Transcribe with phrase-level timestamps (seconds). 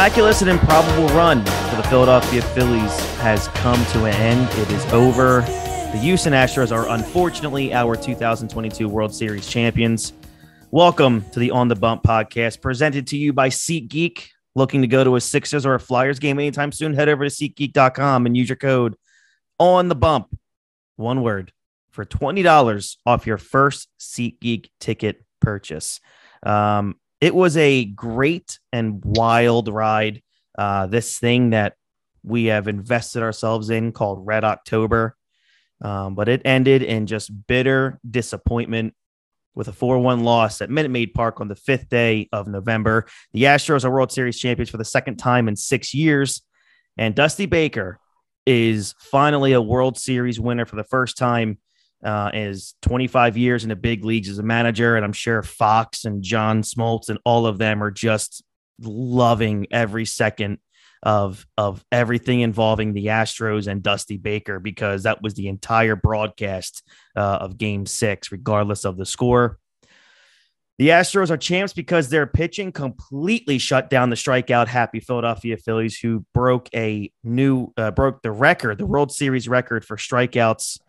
[0.00, 4.48] miraculous and improbable run for the Philadelphia Phillies has come to an end.
[4.58, 5.42] It is over.
[5.42, 10.14] The Houston Astros are unfortunately our 2022 World Series champions.
[10.70, 14.28] Welcome to the On the Bump podcast, presented to you by SeatGeek.
[14.54, 16.94] Looking to go to a Sixers or a Flyers game anytime soon?
[16.94, 18.96] Head over to SeatGeek.com and use your code
[19.58, 20.34] On the Bump,
[20.96, 21.52] one word,
[21.90, 26.00] for twenty dollars off your first SeatGeek ticket purchase.
[26.42, 30.22] Um, it was a great and wild ride.
[30.56, 31.74] Uh, this thing that
[32.22, 35.16] we have invested ourselves in called Red October.
[35.82, 38.94] Um, but it ended in just bitter disappointment
[39.54, 43.06] with a 4 1 loss at Minute Maid Park on the fifth day of November.
[43.32, 46.42] The Astros are World Series champions for the second time in six years.
[46.96, 47.98] And Dusty Baker
[48.46, 51.58] is finally a World Series winner for the first time
[52.04, 54.96] uh, is 25 years in the big leagues as a manager.
[54.96, 58.42] And I'm sure Fox and John Smoltz and all of them are just
[58.80, 60.58] loving every second
[61.02, 66.82] of of everything involving the Astros and Dusty Baker because that was the entire broadcast
[67.16, 69.58] uh, of Game Six, regardless of the score.
[70.78, 75.98] The Astros are champs because their pitching completely shut down the strikeout happy Philadelphia Phillies,
[75.98, 80.80] who broke a new uh, broke the record, the World Series record for strikeouts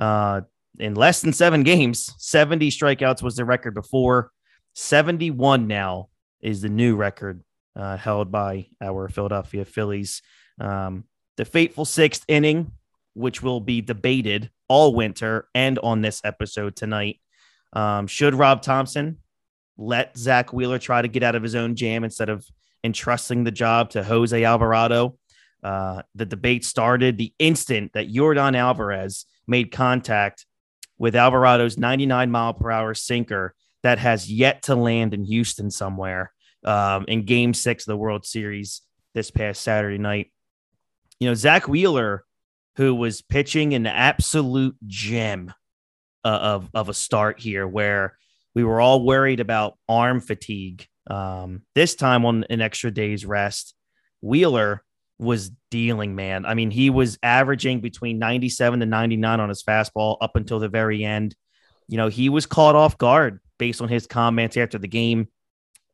[0.00, 0.42] uh,
[0.78, 2.14] in less than seven games.
[2.18, 4.30] Seventy strikeouts was the record before.
[4.74, 6.08] Seventy-one now
[6.40, 7.42] is the new record
[7.76, 10.22] uh, held by our Philadelphia Phillies.
[10.60, 11.04] Um,
[11.36, 12.72] the fateful sixth inning,
[13.14, 17.20] which will be debated all winter and on this episode tonight.
[17.72, 19.18] Um, should Rob Thomson
[19.76, 22.46] let Zack Wheeler try to get out of his own jam instead of
[22.84, 25.16] entrusting the job to Jose Alvarado?
[25.62, 30.46] Uh, the debate started the instant that Yordan Alvarez made contact
[31.00, 36.30] with Alvarado's 99 mile per hour sinker that has yet to land in Houston somewhere
[36.64, 38.82] um, in game six of the World Series
[39.14, 40.30] this past Saturday night.
[41.18, 42.24] You know, Zack Wheeler,
[42.76, 45.52] who was pitching an absolute gem
[46.22, 48.18] uh, of, of a start here, where
[48.54, 50.86] we were all worried about arm fatigue.
[51.08, 53.74] Um, this time on an extra day's rest,
[54.20, 54.84] Wheeler
[55.20, 56.46] was dealing, man.
[56.46, 60.68] I mean, he was averaging between 97 to 99 on his fastball up until the
[60.68, 61.36] very end.
[61.88, 65.28] You know, he was caught off guard based on his comments after the game.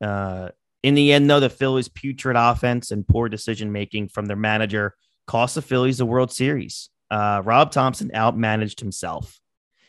[0.01, 0.49] Uh,
[0.83, 4.95] in the end, though, the Phillies' putrid offense and poor decision making from their manager
[5.25, 6.89] cost the Phillies the World Series.
[7.11, 9.39] Uh, Rob Thomson outmanaged himself.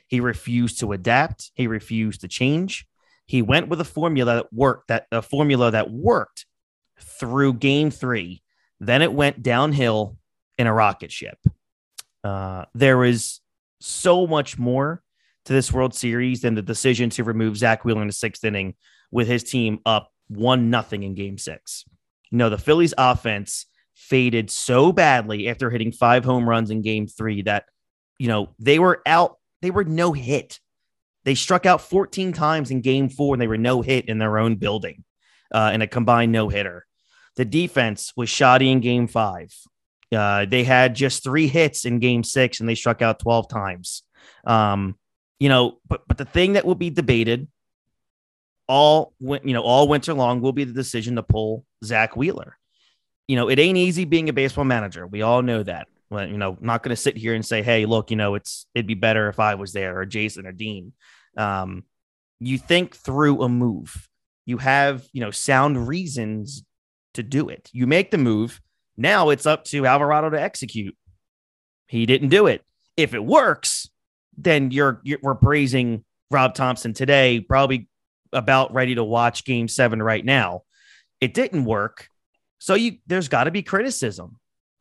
[0.09, 1.53] He refused to adapt.
[1.55, 2.87] He refused to change.
[3.27, 4.89] He went with a formula that worked.
[4.89, 6.47] That a formula that worked
[6.99, 8.43] through Game Three.
[8.81, 10.17] Then it went downhill
[10.57, 11.39] in a rocket ship.
[12.23, 13.41] Uh, there was
[13.81, 15.03] so much more
[15.45, 18.75] to this World Series than the decision to remove Zack Wheeler in the sixth inning
[19.11, 21.85] with his team up one nothing in game six.
[22.31, 27.07] You know, the Phillies offense faded so badly after hitting five home runs in game
[27.07, 27.65] three that,
[28.19, 30.61] you know, they were out, they were no hit.
[31.25, 34.39] They struck out 14 times in game four and they were no hit in their
[34.39, 35.05] own building
[35.53, 36.87] uh, in a combined no hitter.
[37.39, 39.55] The defense was shoddy in game five.
[40.13, 44.03] Uh, they had just three hits in game six and they struck out 12 times.
[44.45, 44.97] Um,
[45.39, 47.47] you know, but, but the thing that will be debated
[48.69, 52.59] all you know all winter long will be the decision to pull Zack Wheeler.
[53.27, 55.07] You know, it ain't easy being a baseball manager.
[55.07, 55.89] We all know that.
[56.11, 58.67] Well, you know, not going to sit here and say, "Hey, look, you know, it's
[58.75, 60.93] it'd be better if I was there or Jason or Dean."
[61.37, 61.85] Um,
[62.41, 64.09] you think through a move.
[64.45, 66.63] You have you know sound reasons
[67.19, 67.69] to do it.
[67.73, 68.61] You make the move.
[68.97, 70.97] Now it's up to Alvarado to execute.
[71.87, 72.65] He didn't do it.
[72.97, 73.89] If it works,
[74.37, 77.89] then you're, you're we're praising Rob Thomson today, probably
[78.33, 80.63] about ready to watch game seven right now.
[81.21, 82.09] It didn't work.
[82.59, 84.37] So you there's got to be criticism.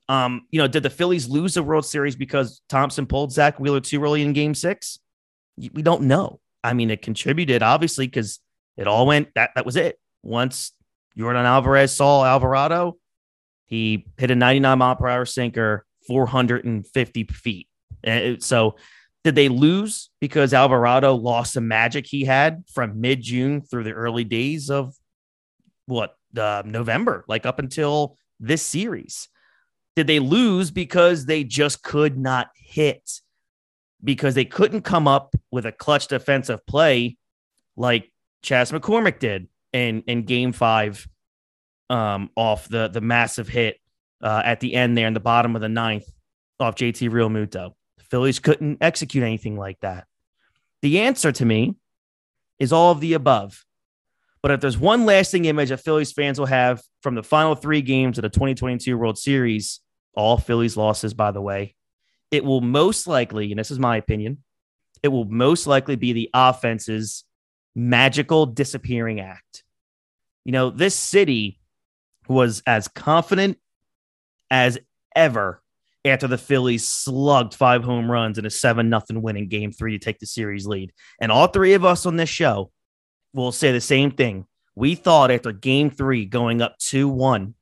[0.09, 3.81] Um, you know, did the Phillies lose the World Series because Thomson pulled Zack Wheeler
[3.81, 4.99] too early in game six?
[5.57, 6.39] We don't know.
[6.63, 8.39] I mean, it contributed obviously because
[8.77, 9.99] it all went that that was it.
[10.23, 10.71] Once
[11.17, 12.97] Yordan Alvarez saw Alvarado,
[13.65, 17.67] he hit a 99 mile per hour sinker, 450 feet.
[18.39, 18.75] So
[19.23, 23.91] did they lose because Alvarado lost the magic he had from mid June through the
[23.91, 24.95] early days of
[25.85, 29.27] what uh, November, like up until this series?
[29.95, 33.19] Did they lose because they just could not hit?
[34.03, 37.17] Because they couldn't come up with a clutch defensive play
[37.75, 38.11] like
[38.43, 41.07] Chas McCormick did in, in game five
[41.89, 43.77] um, off the, the massive hit
[44.21, 46.05] uh, at the end there in the bottom of the ninth
[46.59, 47.73] off JT Realmuto.
[47.97, 50.05] The Phillies couldn't execute anything like that.
[50.81, 51.75] The answer to me
[52.59, 53.63] is all of the above.
[54.41, 57.81] But if there's one lasting image that Phillies fans will have from the final three
[57.81, 59.81] games of the 2022 World Series,
[60.13, 61.75] all Phillies losses, by the way,
[62.31, 64.43] it will most likely, and this is my opinion,
[65.03, 67.23] it will most likely be the offense's
[67.77, 69.63] magical disappearing act.
[70.43, 71.59] You know, this city
[72.27, 73.59] was as confident
[74.49, 74.79] as
[75.15, 75.61] ever
[76.03, 79.97] after the Phillies slugged five home runs in a 7 nothing win in game three
[79.97, 80.91] to take the series lead.
[81.21, 82.71] And all three of us on this show
[83.33, 84.47] will say the same thing.
[84.75, 87.53] We thought after game three going up 2 1,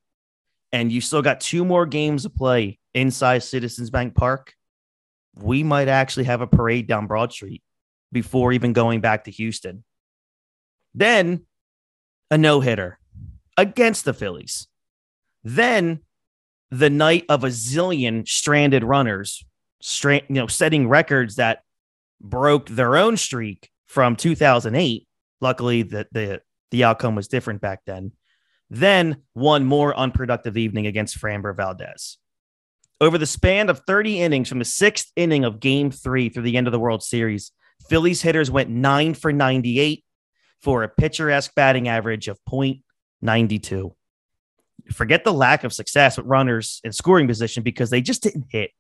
[0.72, 4.54] and you still got two more games to play inside Citizens Bank Park,
[5.34, 7.64] we might actually have a parade down Broad Street
[8.14, 9.84] before even going back to Houston.
[10.96, 11.42] Then
[12.32, 12.98] a no hitter
[13.58, 14.68] against the Phillies.
[15.44, 16.00] Then
[16.72, 19.46] the night of a zillion stranded runners,
[19.82, 21.64] stra- you know, setting records that
[22.22, 25.08] broke their own streak from 2008.
[25.42, 28.14] Luckily, the, the, the outcome was different back then.
[28.70, 32.18] Then one more unproductive evening against Framber Valdez.
[33.02, 36.56] Over the span of 30 innings from the sixth inning of game three through the
[36.56, 37.52] end of the World Series,
[37.90, 40.05] Phillies hitters went nine for 98
[40.66, 42.38] for a picturesque batting average of
[43.24, 43.94] .92
[44.92, 48.72] forget the lack of success with runners in scoring position because they just didn't hit.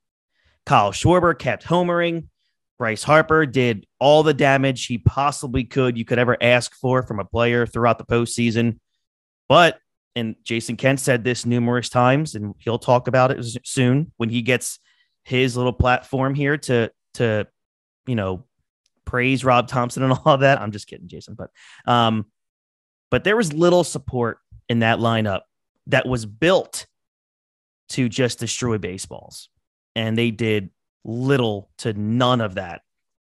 [0.66, 2.28] Kyle Schwarber kept homering.
[2.78, 7.20] Bryce Harper did all the damage he possibly could, you could ever ask for from
[7.20, 8.80] a player throughout the postseason.
[9.48, 9.80] But,
[10.16, 14.42] and Jason Kent said this numerous times, and he'll talk about it soon when he
[14.42, 14.80] gets
[15.24, 17.48] his little platform here to, to,
[18.08, 18.44] you know,
[19.06, 20.62] praise Rob Thomson and all of that.
[20.62, 21.52] I'm just kidding, Jason, but,
[21.86, 22.26] um,
[23.12, 25.42] but there was little support in that lineup
[25.88, 26.88] that was built
[27.90, 29.50] to just destroy baseballs.
[29.96, 30.72] And they did
[31.04, 32.82] little to none of that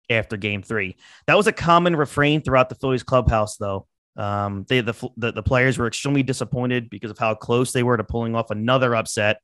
[0.08, 0.96] after game three.
[1.26, 3.86] That was a common refrain throughout the Phillies clubhouse, though.
[4.16, 7.96] Um, they the, the, the players were extremely disappointed because of how close they were
[7.96, 9.40] to pulling off another upset.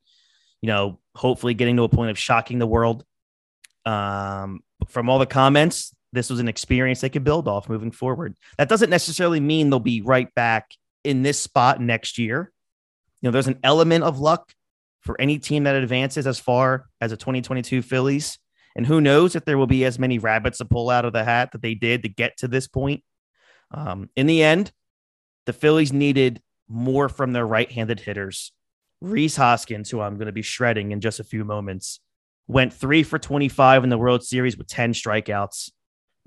[0.61, 3.05] You know, hopefully getting to a point of shocking the world.
[3.87, 8.35] Um, from all the comments, this was an experience they could build off moving forward.
[8.57, 10.71] That doesn't necessarily mean they'll be right back
[11.05, 12.53] in this spot next year.
[13.21, 14.53] You know, there's an element of luck
[15.01, 18.39] for any team that advances as far as a 2022 Phillies.
[18.77, 21.25] And who knows if there will be as many rabbits to pull out of the
[21.25, 23.03] hat that they did to get to this point.
[23.71, 24.73] Um, in the end,
[25.47, 28.53] the Phillies needed more from their right handed hitters.
[29.01, 32.01] Rhys Hoskins, who I'm going to be shredding in just a few moments,
[32.47, 35.71] went three for 25 in the World Series with 10 strikeouts.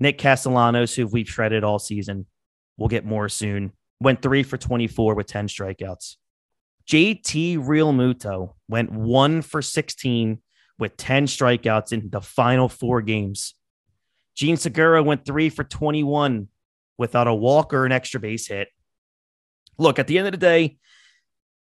[0.02, 2.26] Nick Castellanos, who we've shredded all season,
[2.76, 6.16] we'll get more soon, went three for 24 with 10 strikeouts.
[6.88, 10.38] JT Realmuto went one for 16
[10.78, 13.54] with 10 strikeouts in the final four games.
[14.34, 16.48] Jean Segura went three for 21
[16.98, 18.68] without a walk or an extra base hit.
[19.78, 20.78] Look, at the end of the day,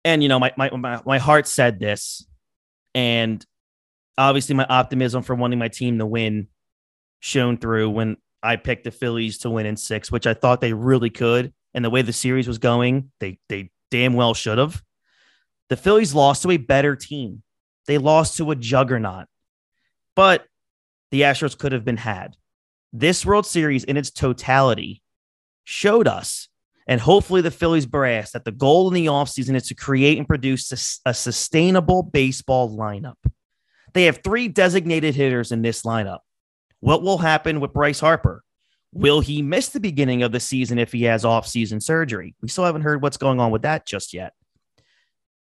[0.04, 2.26] and you know, my my my, my heart said this,
[2.94, 3.44] and
[4.16, 6.48] obviously my optimism for wanting my team to win
[7.20, 10.72] shone through when I picked the Phillies to win in six, which I thought they
[10.72, 11.52] really could.
[11.74, 14.82] And the way the series was going, they they damn well should have.
[15.68, 17.42] The Phillies lost to a better team.
[17.86, 19.26] They lost to a juggernaut,
[20.14, 20.46] but
[21.10, 22.36] the Astros could have been had.
[22.92, 25.02] This World Series in its totality
[25.64, 26.48] showed us,
[26.86, 30.26] and hopefully the Phillies brass, that the goal in the offseason is to create and
[30.26, 33.16] produce a, a sustainable baseball lineup.
[33.92, 36.20] They have three designated hitters in this lineup.
[36.80, 38.42] What will happen with Bryce Harper?
[38.92, 42.34] Will he miss the beginning of the season if he has off-season surgery?
[42.42, 44.32] We still haven't heard what's going on with that just yet.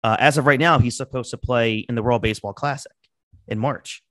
[0.04, 2.92] Uh, as of right now, he's supposed to play in the World Baseball Classic
[3.48, 4.02] in March.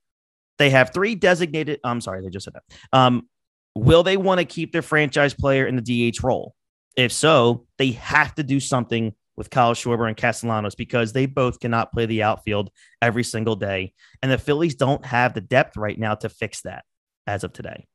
[0.57, 1.79] They have three designated.
[1.83, 2.97] I'm sorry, they just said that.
[2.97, 3.27] Um,
[3.75, 6.55] will they want to keep their franchise player in the DH role?
[6.95, 11.59] If so, they have to do something with Kyle Schwarber and Castellanos because they both
[11.59, 12.69] cannot play the outfield
[13.01, 13.93] every single day.
[14.21, 16.85] And the Phillies don't have the depth right now to fix that
[17.27, 17.87] as of today.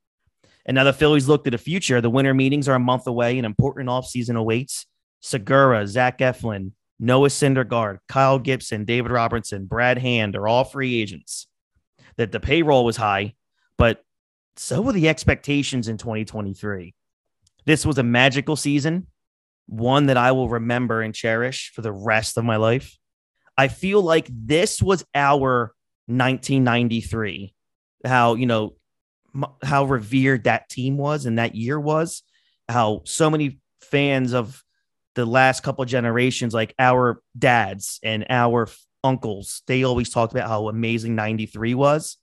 [0.65, 2.01] And now the Phillies look to the future.
[2.01, 3.37] The winter meetings are a month away.
[3.39, 4.85] An important offseason awaits.
[5.21, 11.47] Segura, Zach Eflin, Noah Syndergaard, Kyle Gibson, David Robertson, Brad Hand are all free agents.
[12.17, 13.35] That the payroll was high,
[13.77, 14.03] but
[14.55, 16.93] so were the expectations in 2023.
[17.65, 19.07] This was a magical season,
[19.67, 22.97] one that I will remember and cherish for the rest of my life.
[23.57, 25.73] I feel like this was our
[26.07, 27.53] 1993.
[28.03, 28.75] How, you know,
[29.63, 32.23] how revered that team was and that year was,
[32.67, 34.63] how so many fans of
[35.15, 38.67] the last couple generations, like our dads and our
[39.03, 42.17] uncles, they always talked about how amazing 93 was.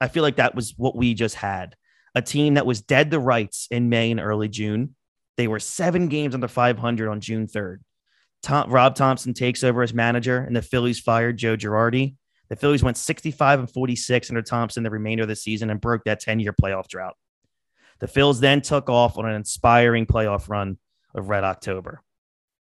[0.00, 1.76] I feel like that was what we just had
[2.14, 4.96] a team that was dead to rights in May and early June.
[5.36, 7.78] They were seven games under 500 on June 3rd.
[8.42, 12.16] Tom, Rob Thomson takes over as manager, and the Phillies fired Joe Girardi.
[12.50, 16.04] The Phillies went 65 and 46 under Thomson the remainder of the season and broke
[16.04, 17.16] that 10 year playoff drought.
[18.00, 20.78] The Phils then took off on an inspiring playoff run
[21.14, 22.02] of Red October.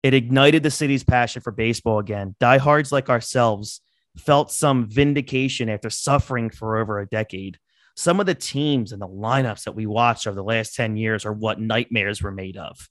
[0.02, 2.36] It ignited the city's passion for baseball again.
[2.38, 3.80] Diehards like ourselves
[4.16, 7.58] felt some vindication after suffering for over a decade.
[7.96, 11.24] Some of the teams and the lineups that we watched over the last 10 years
[11.24, 12.88] are what nightmares were made of.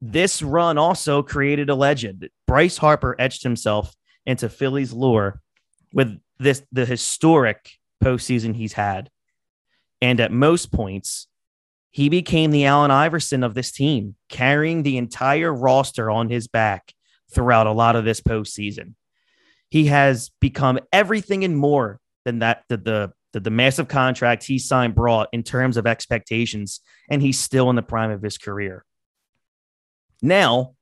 [0.00, 2.28] This run also created a legend.
[2.46, 5.40] Bryce Harper etched himself into Phillies lore
[5.96, 7.72] with this the historic
[8.04, 9.10] postseason he's had.
[10.02, 11.26] And at most points,
[11.90, 16.92] he became the Allen Iverson of this team, carrying the entire roster on his back
[17.32, 18.92] throughout a lot of this postseason.
[19.70, 24.58] He has become everything and more than that the, the the, the massive contract he
[24.58, 28.84] signed brought in terms of expectations, and he's still in the prime of his career.
[30.22, 30.74] Now,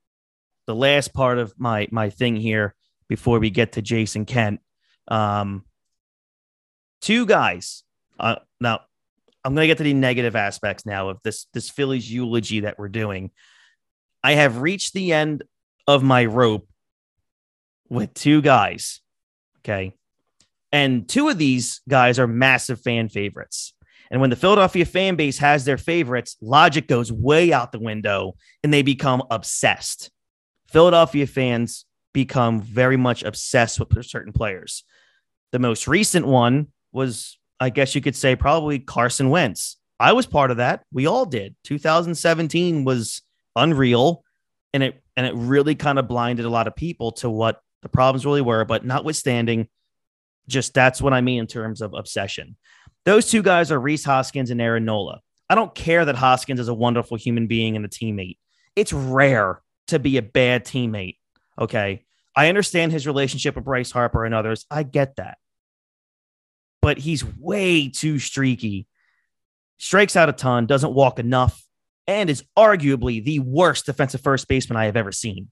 [0.67, 2.75] the last part of my my thing here
[3.09, 4.61] before we get to Jason Kent,
[5.09, 5.65] um,
[7.01, 7.85] two guys.
[8.19, 8.81] Uh, now,
[9.45, 12.79] I'm going to get to the negative aspects now of this this Phillies eulogy that
[12.79, 13.31] we're doing.
[14.23, 15.45] I have reached the end
[15.87, 16.67] of my rope
[17.91, 19.01] with two guys.
[19.59, 19.95] Okay.
[20.73, 23.75] And two of these guys are massive fan favorites.
[24.11, 28.35] And when the Philadelphia fan base has their favorites, logic goes way out the window
[28.63, 30.11] and they become obsessed.
[30.69, 34.85] Philadelphia fans become very much obsessed with certain players.
[35.55, 39.77] The most recent one was, I guess you could say, probably Carson Wentz.
[40.01, 40.83] I was part of that.
[40.93, 41.55] We all did.
[41.63, 43.23] 2017 was
[43.55, 44.25] unreal
[44.73, 47.89] and it and it really kind of blinded a lot of people to what the
[47.89, 49.69] problems really were, but notwithstanding,
[50.49, 52.57] just that's what I mean in terms of obsession.
[53.05, 55.21] Those two guys are Rhys Hoskins and Aaron Nola.
[55.49, 58.39] I don't care that Hoskins is a wonderful human being and a teammate.
[58.75, 61.19] It's rare to be a bad teammate.
[61.57, 62.07] Okay.
[62.35, 64.67] I understand his relationship with Bryce Harper and others.
[64.69, 65.39] I get that.
[66.85, 68.87] But he's way too streaky.
[69.79, 71.67] Strikes out a ton, doesn't walk enough,
[72.07, 75.51] and is arguably the worst defensive first baseman I have ever seen.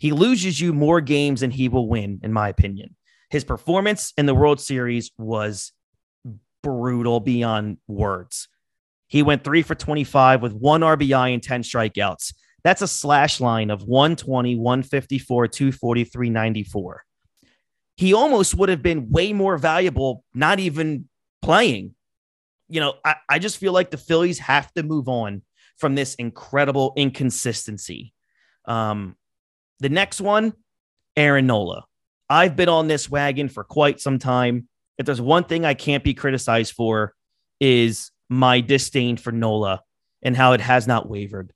[0.00, 2.96] He loses you more games than he will win, in my opinion.
[3.30, 5.70] His performance in the World Series was
[6.64, 8.48] brutal beyond words.
[9.06, 12.34] He went three for 25 with one RBI and 10 strikeouts.
[12.64, 17.04] That's a slash line of 120, 154, 243, 94.
[17.96, 21.08] He almost would have been way more valuable, not even
[21.42, 21.94] playing.
[22.68, 25.42] You know, I, I just feel like the Phillies have to move on
[25.78, 28.12] from this incredible inconsistency.
[28.64, 29.16] Um,
[29.80, 30.52] the next one,
[31.16, 31.84] Aaron Nola.
[32.28, 34.68] I've been on this wagon for quite some time.
[34.98, 37.14] If there's one thing I can't be criticized for,
[37.60, 39.82] is my disdain for Nola
[40.22, 41.52] and how it has not wavered.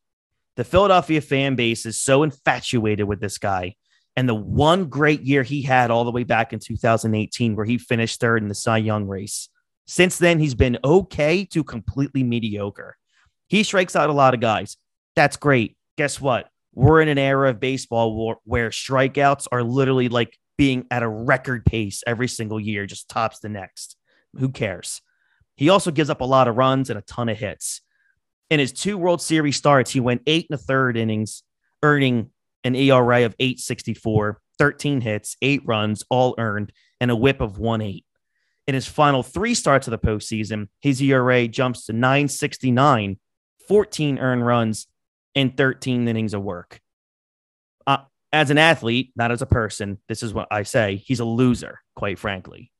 [0.56, 3.76] The Philadelphia fan base is so infatuated with this guy.
[4.16, 7.78] And the one great year he had all the way back in 2018, where he
[7.78, 9.48] finished third in the Cy Young race.
[9.86, 12.96] Since then, he's been okay to completely mediocre.
[13.48, 14.76] He strikes out a lot of guys.
[15.16, 15.76] That's great.
[15.96, 16.48] Guess what?
[16.74, 21.64] We're in an era of baseball where, strikeouts are literally like being at a record
[21.64, 23.96] pace every single year, just tops the next.
[24.38, 25.02] Who cares?
[25.56, 27.80] He also gives up a lot of runs and a ton of hits.
[28.50, 31.42] In his two World Series starts, he went eight and a third innings,
[31.82, 32.30] earning
[32.64, 37.80] an ERA of 864, 13 hits, eight runs, all earned, and a whip of 1
[37.80, 38.04] 8.
[38.66, 43.18] In his final three starts of the postseason, his ERA jumps to 969,
[43.66, 44.86] 14 earned runs,
[45.34, 46.80] and 13 innings of work
[47.86, 47.98] uh,
[48.32, 50.96] as an athlete, not as a person, this is what I say.
[50.96, 52.70] He's a loser, quite frankly.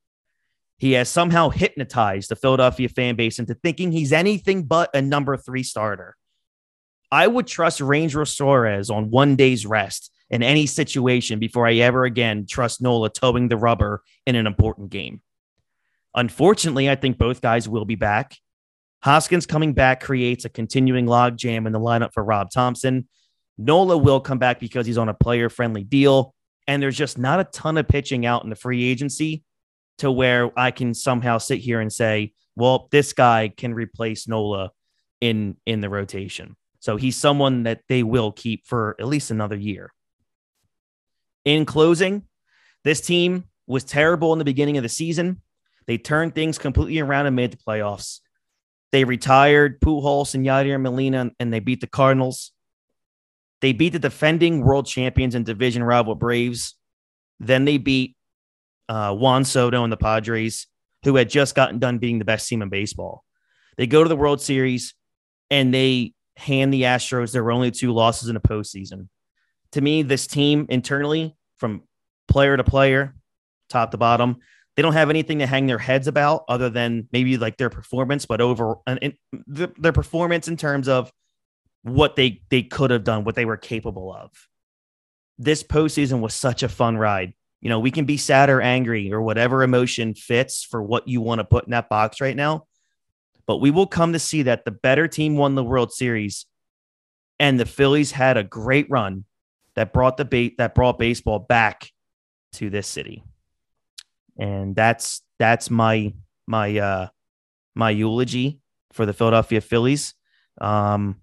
[0.79, 5.37] He has somehow hypnotized the Philadelphia fan base into thinking he's anything but a number
[5.37, 6.17] three starter.
[7.13, 12.05] I would trust Ranger Suarez on one day's rest in any situation before I ever
[12.05, 15.21] again trust Nola toeing the rubber in an important game.
[16.15, 18.37] Unfortunately, I think both guys will be back.
[19.03, 23.09] Hoskins coming back creates a continuing logjam in the lineup for Rob Thomson.
[23.59, 26.35] Nola will come back because he's on a player friendly deal.
[26.67, 29.43] And there's just not a ton of pitching out in the free agency
[29.99, 34.71] to where I can somehow sit here and say, well, this guy can replace Nola
[35.21, 36.57] in in the rotation.
[36.81, 39.93] So he's someone that they will keep for at least another year.
[41.45, 42.25] In closing,
[42.85, 45.43] this team was terrible in the beginning of the season.
[45.87, 48.21] They turned things completely around and made the playoffs.
[48.93, 52.53] They retired Pujols and Yadier Molina, and they beat the Cardinals.
[53.61, 56.75] They beat the defending world champions and division rival Braves.
[57.39, 58.17] Then they beat
[58.89, 60.67] uh, Juan Soto and the Padres,
[61.05, 63.25] who had just gotten done being the best team in baseball.
[63.77, 64.95] They go to the World Series
[65.51, 69.09] and they hand the Astros their only two losses in a postseason.
[69.73, 71.83] To me, this team internally, from
[72.29, 73.15] player to player,
[73.69, 74.39] top to bottom,
[74.77, 78.25] they don't have anything to hang their heads about other than maybe like their performance,
[78.27, 79.15] but over and
[79.47, 81.13] their performance in terms of
[81.83, 84.31] what they they could have done, what they were capable of.
[85.39, 87.35] This postseason was such a fun ride.
[87.61, 91.21] You know, we can be sad or angry or whatever emotion fits for what you
[91.21, 92.67] want to put in that box right now.
[93.51, 96.47] But we will come to see that the better team won the World Series
[97.41, 99.25] and the Phillies had a great run
[99.75, 101.91] that brought the bait that brought baseball back
[102.53, 103.25] to this city.
[104.39, 106.15] And that's that's my
[106.47, 107.09] my uh
[107.75, 108.61] my eulogy
[108.93, 110.15] for the Philadelphia Phillies.
[110.61, 111.21] Um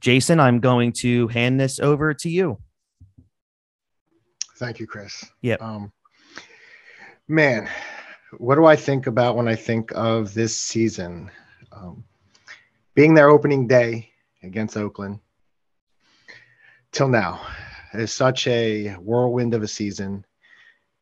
[0.00, 2.62] Jason, I'm going to hand this over to you.
[4.56, 5.22] Thank you, Chris.
[5.42, 5.56] Yeah.
[5.60, 5.92] Um,
[7.28, 7.68] man,
[8.38, 11.30] what do I think about when I think of this season?
[11.72, 12.04] Um,
[12.94, 14.10] being their opening day
[14.42, 15.20] against Oakland
[16.92, 17.46] till now
[17.92, 20.24] is such a whirlwind of a season.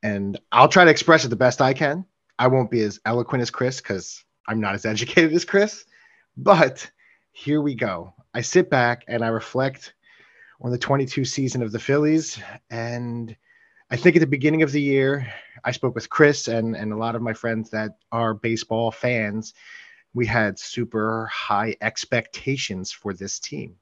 [0.02, 2.04] And I'll try to express it the best I can.
[2.38, 5.84] I won't be as eloquent as Chris because I'm not as educated as Chris.
[6.36, 6.90] But
[7.32, 8.12] here we go.
[8.34, 9.94] I sit back and I reflect
[10.60, 12.38] on the 22 season of the Phillies.
[12.70, 13.36] And
[13.90, 16.96] I think at the beginning of the year, I spoke with Chris and, and a
[16.96, 19.54] lot of my friends that are baseball fans.
[20.14, 23.76] We had super high expectations for this team,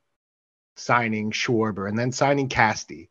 [0.76, 3.08] signing Schwarber and then signing Casty.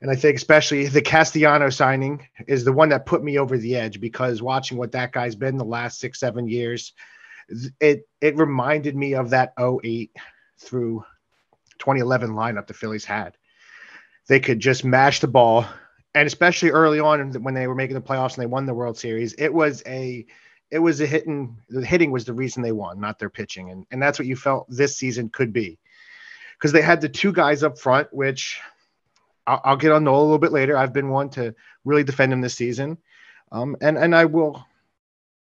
[0.00, 3.76] And I think especially the Castellano signing is the one that put me over the
[3.76, 6.92] edge because watching what that guy's been the last six, seven years,
[7.80, 10.10] it it reminded me of that 08
[10.58, 11.04] through
[11.78, 13.36] 2011 lineup the Phillies had.
[14.28, 15.66] They could just mash the ball,
[16.16, 18.96] and especially early on when they were making the playoffs and they won the World
[18.96, 20.24] Series, it was a
[20.70, 23.86] it was a hitting the hitting was the reason they won, not their pitching, and
[23.90, 25.78] and that's what you felt this season could be,
[26.56, 28.58] because they had the two guys up front, which
[29.46, 30.74] I'll, I'll get on Nola a little bit later.
[30.74, 32.96] I've been one to really defend him this season,
[33.52, 34.64] um, and and I will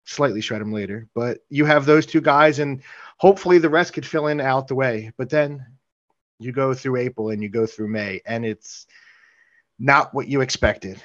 [0.05, 1.07] slightly shred him later.
[1.15, 2.83] But you have those two guys, and
[3.19, 5.13] hopefully the rest could fill in out the way.
[5.19, 5.67] But then
[6.39, 8.87] you go through April and you go through May, and it's
[9.83, 11.03] not what you expected.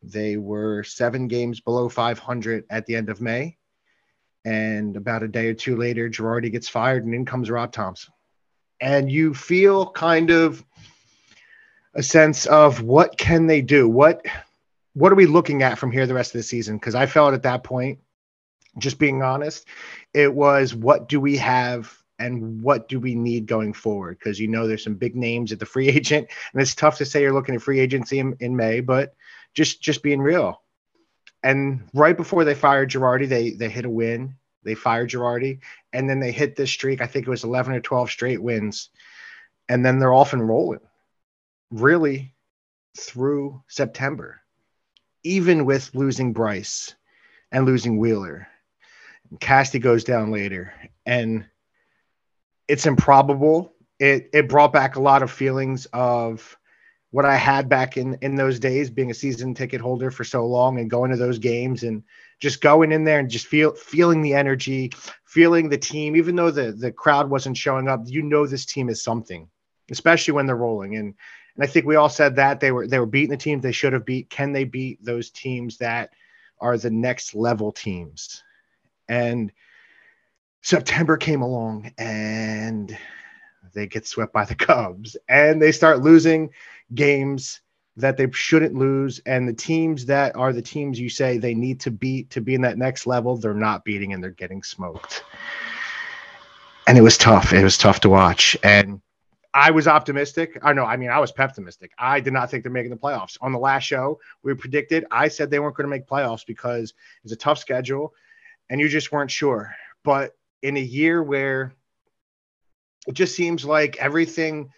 [0.00, 3.56] They were seven games below 500 at the end of May.
[4.44, 8.12] And about a day or two later, Girardi gets fired, and in comes Rob Thomson.
[8.80, 10.64] And you feel kind of
[11.94, 13.88] a sense of what can they do?
[13.88, 14.24] What
[14.92, 16.76] what are we looking at from here the rest of the season?
[16.76, 17.98] Because I felt at that point
[18.78, 19.66] just being honest,
[20.14, 24.18] it was what do we have and what do we need going forward?
[24.18, 27.04] Because you know there's some big names at the free agent, and it's tough to
[27.04, 29.14] say you're looking at free agency in, in May, but
[29.54, 30.62] just just being real.
[31.42, 34.36] And right before they fired Girardi, they they hit a win.
[34.64, 35.60] They fired Girardi,
[35.92, 37.00] and then they hit this streak.
[37.00, 38.90] I think it was 11 or 12 straight wins,
[39.68, 40.80] and then they're off and rolling.
[41.70, 42.34] Really,
[42.98, 44.40] through September,
[45.22, 46.94] even with losing Bryce
[47.52, 48.48] and losing Wheeler
[49.36, 50.72] Casty goes down later,
[51.04, 51.46] and
[52.68, 53.72] it's improbable.
[53.98, 56.56] It it brought back a lot of feelings of
[57.10, 60.46] what I had back in in those days, being a season ticket holder for so
[60.46, 62.02] long and going to those games and
[62.40, 64.92] just going in there and just feel feeling the energy,
[65.24, 68.02] feeling the team, even though the the crowd wasn't showing up.
[68.04, 69.48] You know this team is something,
[69.90, 70.96] especially when they're rolling.
[70.96, 71.14] And
[71.54, 73.72] and I think we all said that they were they were beating the teams they
[73.72, 74.28] should have beat.
[74.28, 76.10] Can they beat those teams that
[76.60, 78.42] are the next level teams?
[79.08, 79.52] And
[80.66, 82.98] September came along and
[83.72, 86.50] they get swept by the Cubs and they start losing
[86.92, 87.60] games
[87.96, 89.20] that they shouldn't lose.
[89.26, 92.56] And the teams that are the teams you say they need to beat to be
[92.56, 95.22] in that next level, they're not beating and they're getting smoked.
[96.88, 97.52] And it was tough.
[97.52, 98.56] It was tough to watch.
[98.64, 99.00] And
[99.54, 100.58] I was optimistic.
[100.64, 100.84] I know.
[100.84, 101.92] I mean, I was pessimistic.
[101.96, 103.38] I did not think they're making the playoffs.
[103.40, 105.04] On the last show, we predicted.
[105.12, 108.12] I said they weren't going to make playoffs because it's a tough schedule
[108.68, 109.72] and you just weren't sure.
[110.02, 111.72] But in a year where
[113.06, 114.70] it just seems like everything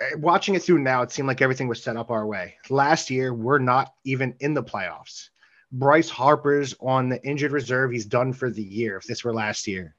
[0.00, 2.56] eh, watching it through now, it seemed like everything was set up our way.
[2.70, 5.28] Last year, we're not even in the playoffs.
[5.70, 7.90] Bryce Harper's on the injured reserve.
[7.90, 9.94] He's done for the year if this were last year.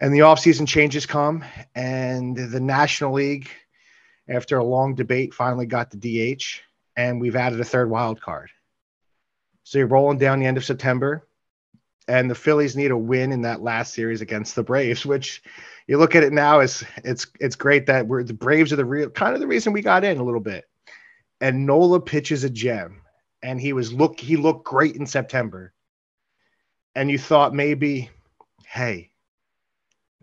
[0.00, 1.42] And the offseason changes come,
[1.74, 3.48] and the National League,
[4.28, 5.96] after a long debate, finally got the
[6.36, 6.60] DH,
[6.96, 8.50] and we've added a third wild card.
[9.62, 11.26] So you're rolling down the end of September,
[12.08, 15.42] and the Phillies need a win in that last series against the Braves, which
[15.86, 18.84] you look at it now as it's it's great that we're the Braves are the
[18.84, 20.64] real kind of the reason we got in a little bit.
[21.40, 23.02] And Nola pitches a gem,
[23.42, 25.72] and he was look he looked great in September.
[26.94, 28.08] And you thought maybe,
[28.66, 29.10] hey,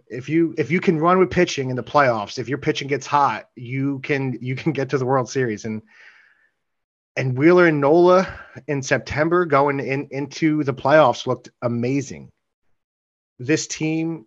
[0.08, 3.06] if you if you can run with pitching in the playoffs, if your pitching gets
[3.06, 5.65] hot, you can you can get to the World Series.
[5.65, 5.82] And
[7.15, 8.28] and Wheeler and Nola
[8.67, 12.32] in September going in into the playoffs looked amazing.
[13.39, 14.26] This team,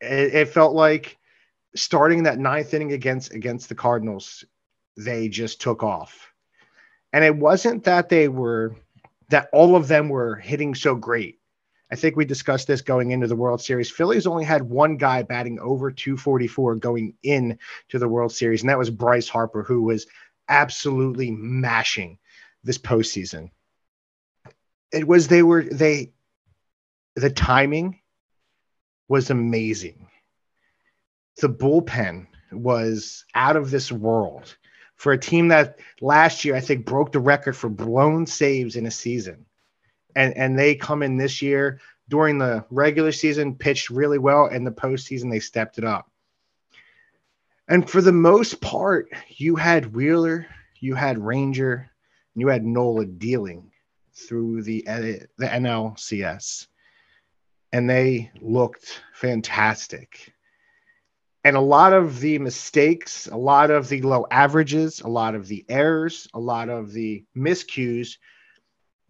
[0.00, 1.16] it, it felt like
[1.74, 4.44] starting that ninth inning against against the Cardinals,
[4.96, 6.32] they just took off.
[7.12, 8.76] And it wasn't that they were
[9.30, 11.38] that all of them were hitting so great.
[11.90, 13.90] I think we discussed this going into the World Series.
[13.90, 18.68] Phillies only had one guy batting over 244 going in to the World Series, and
[18.68, 20.06] that was Bryce Harper, who was
[20.48, 22.18] absolutely mashing
[22.66, 23.50] this postseason.
[24.92, 26.12] It was they were they
[27.14, 28.00] the timing
[29.08, 30.08] was amazing.
[31.38, 34.56] The bullpen was out of this world
[34.96, 38.86] for a team that last year I think broke the record for blown saves in
[38.86, 39.46] a season.
[40.14, 44.66] And and they come in this year during the regular season, pitched really well, and
[44.66, 46.10] the postseason they stepped it up.
[47.68, 50.46] And for the most part, you had Wheeler,
[50.78, 51.90] you had Ranger,
[52.36, 53.72] you had Nola dealing
[54.14, 56.68] through the the NLCS,
[57.72, 60.32] and they looked fantastic.
[61.44, 65.46] And a lot of the mistakes, a lot of the low averages, a lot of
[65.46, 68.18] the errors, a lot of the miscues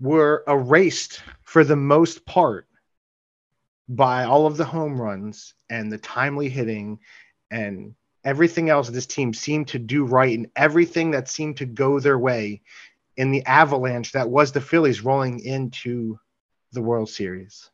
[0.00, 2.68] were erased for the most part
[3.88, 6.98] by all of the home runs and the timely hitting
[7.50, 12.00] and everything else this team seemed to do right and everything that seemed to go
[12.00, 12.60] their way
[13.16, 16.18] in the avalanche that was the Phillies rolling into
[16.72, 17.70] the World Series.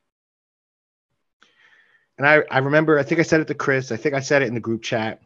[2.19, 4.43] And I, I remember, I think I said it to Chris, I think I said
[4.43, 5.21] it in the group chat.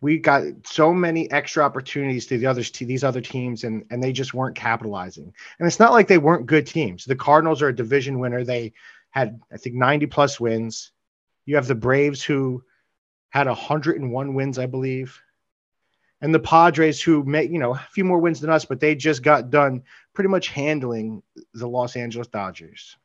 [0.00, 4.02] We got so many extra opportunities to the others to these other teams, and and
[4.02, 5.34] they just weren't capitalizing.
[5.58, 7.04] And it's not like they weren't good teams.
[7.04, 8.42] The Cardinals are a division winner.
[8.42, 8.72] They
[9.10, 10.90] had, I think, 90 plus wins.
[11.44, 12.64] You have the Braves who
[13.28, 15.20] had 101 wins, I believe
[16.20, 18.94] and the Padres, who made you know a few more wins than us, but they
[18.94, 19.82] just got done
[20.14, 21.22] pretty much handling
[21.54, 22.96] the Los Angeles Dodgers.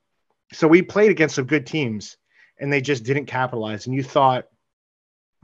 [0.51, 2.17] So we played against some good teams,
[2.59, 3.85] and they just didn't capitalize.
[3.85, 4.47] And you thought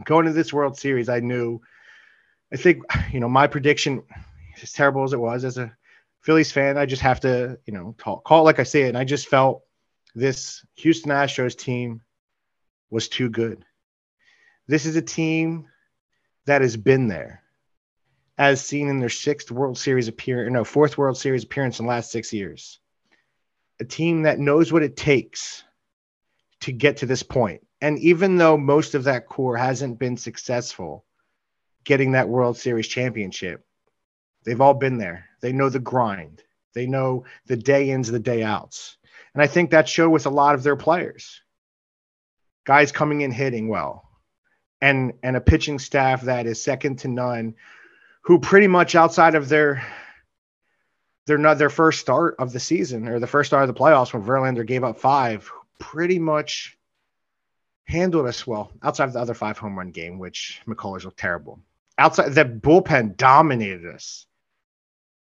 [0.04, 1.62] going to this World Series, I knew.
[2.54, 4.04] I think you know my prediction,
[4.62, 5.76] as terrible as it was, as a
[6.22, 8.90] Phillies fan, I just have to you know call, call it like I say it.
[8.90, 9.64] And I just felt
[10.14, 12.02] this Houston Astros team
[12.90, 13.64] was too good.
[14.68, 15.68] This is a team
[16.46, 17.42] that has been there
[18.42, 21.92] as seen in their sixth World Series appearance, no, fourth World Series appearance in the
[21.92, 22.80] last six years.
[23.80, 25.64] A team that knows what it takes
[26.62, 27.62] to get to this point.
[27.82, 31.06] And even though most of that core hasn't been successful
[31.84, 33.64] getting that World Series championship,
[34.44, 35.26] they've all been there.
[35.42, 36.42] They know the grind,
[36.74, 38.98] they know the day ins, the day outs.
[39.36, 41.42] And I think that showed with a lot of their players.
[42.66, 44.10] Guys coming in hitting well,
[44.82, 47.54] and and a pitching staff that is second to none
[48.22, 49.86] who pretty much outside of their
[51.28, 54.14] their not their first start of the season or the first start of the playoffs
[54.14, 56.78] when Verlander gave up five, pretty much
[57.86, 61.60] handled us well outside of the other five home run game, which McCullers looked terrible.
[61.98, 64.26] Outside the bullpen dominated us.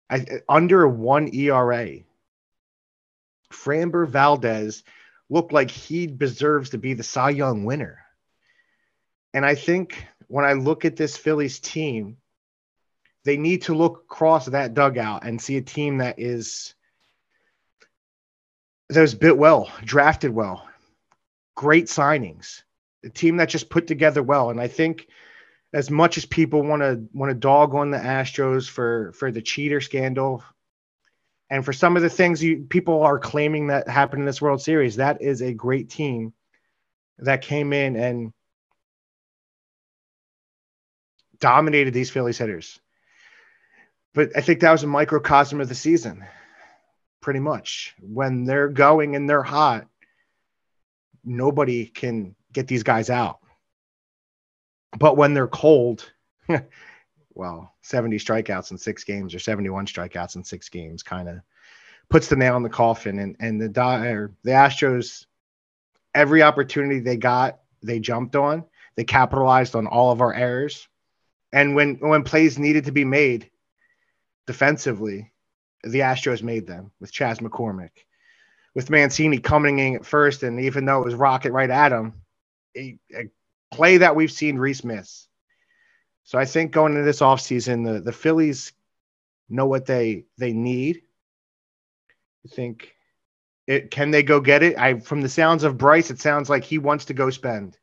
[0.09, 1.99] I, under one ERA.
[3.51, 4.83] Framber Valdez
[5.29, 7.99] looked like he deserves to be the Cy Young winner.
[9.33, 12.17] And I think when I look at this Phillies team,
[13.27, 16.73] they need to look across that dugout and see a team that is
[18.87, 20.65] that was bit well, drafted well,
[21.53, 22.61] great signings,
[23.03, 24.49] a team that just put together well.
[24.49, 25.09] And I think
[25.73, 29.41] as much as people want to want to dog on the Astros for for the
[29.41, 30.41] cheater scandal
[31.49, 34.61] and for some of the things you people are claiming that happened in this World
[34.61, 36.31] Series, that is a great team
[37.19, 38.31] that came in and
[41.41, 42.79] dominated these Phillies hitters
[44.17, 46.25] but I think that was a microcosm of the season,
[47.21, 47.93] pretty much.
[48.01, 49.85] When they're going and they're hot,
[51.23, 53.37] nobody can get these guys out.
[54.97, 56.11] But when they're cold,
[57.35, 61.37] well, 70 strikeouts in six games or 71 strikeouts in six games kind of
[62.09, 63.19] puts the nail in the coffin.
[63.19, 65.27] And and the the Astros,
[66.15, 68.65] every opportunity they got, they jumped on.
[68.95, 70.87] They capitalized on all of our errors.
[71.53, 73.51] And when when plays needed to be made,
[74.47, 75.33] defensively,
[75.83, 77.91] the Astros made them with Chas McCormick,
[78.75, 82.13] with Mancini coming in at first, and even though it was rocket right at him,
[82.77, 83.29] a, a
[83.71, 85.27] play that we've seen Rhys miss.
[86.23, 88.73] So I think going into this offseason, the, the Phillies
[89.49, 91.03] know what they they need.
[92.45, 92.95] I think
[93.67, 94.77] it can they go get it?
[94.77, 97.77] I from the sounds of Bryce, it sounds like he wants to go spend.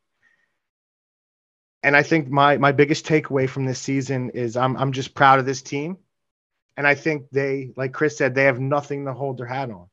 [1.83, 5.39] and I think my my biggest takeaway from this season is I'm I'm just proud
[5.39, 5.97] of this team.
[6.77, 9.87] And I think they, like Chris said, they have nothing to hold their hat on.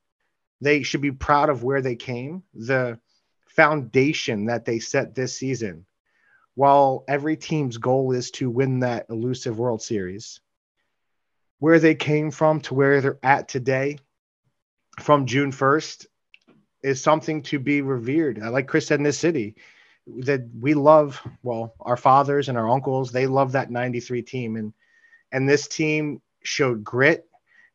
[0.61, 2.99] They should be proud of where they came, the
[3.47, 5.87] foundation that they set this season.
[6.55, 10.41] While every team's goal is to win that elusive World Series,
[11.59, 13.99] where they came from to where they're at today
[15.01, 16.07] from June 1st
[16.83, 18.43] is something to be revered.
[18.43, 19.55] Uh, like Chris said in this city,
[20.07, 24.57] that we love, well, our fathers and our uncles, they love that 93 team.
[24.57, 24.73] And
[25.31, 27.27] and this team showed grit.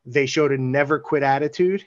[0.06, 1.86] They showed a never quit attitude.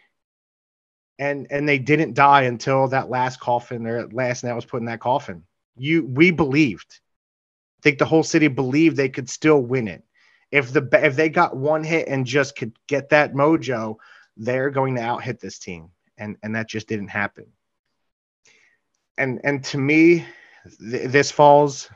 [1.19, 4.87] And and they didn't die until that last coffin or last night was put in
[4.87, 5.45] that coffin.
[5.77, 7.01] You we believed.
[7.79, 10.03] I think the whole city believed they could still win it.
[10.51, 13.97] If the if they got one hit and just could get that mojo,
[14.37, 15.91] they're going to out hit this team.
[16.17, 17.47] And and that just didn't happen.
[19.19, 20.25] And and to me,
[20.79, 21.91] th- this falls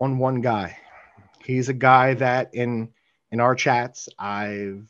[0.00, 0.76] on one guy.
[1.44, 2.90] He's a guy that in
[3.32, 4.86] in our chats I've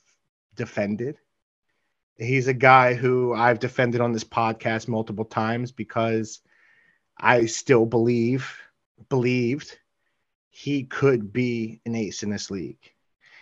[0.55, 1.17] defended.
[2.19, 6.41] He's a guy who I've defended on this podcast multiple times because
[7.17, 8.61] I still believe
[9.09, 9.79] believed
[10.51, 12.93] he could be an ace in this league.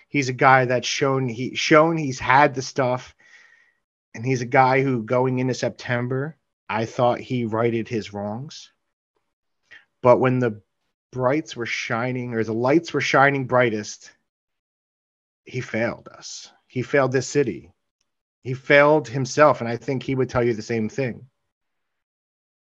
[0.08, 3.16] He's a guy that's shown he shown he's had the stuff
[4.14, 6.36] and he's a guy who going into September
[6.68, 8.70] I thought he righted his wrongs.
[10.02, 10.62] But when the
[11.10, 14.12] brights were shining or the lights were shining brightest,
[15.50, 16.50] he failed us.
[16.68, 17.72] He failed this city.
[18.42, 19.60] He failed himself.
[19.60, 21.26] And I think he would tell you the same thing.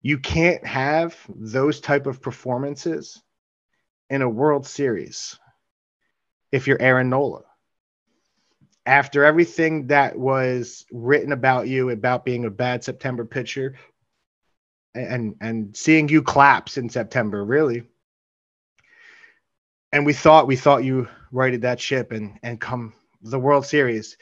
[0.02, 3.21] You can't have those type of performances
[4.10, 5.39] in a World Series
[6.52, 7.41] if you're Aaron Nola.
[8.86, 13.78] After everything that was written about you about being a bad September pitcher
[14.93, 17.84] and and seeing you collapse in September, really.
[19.95, 24.17] And we thought we thought you righted that ship and and come the World Series.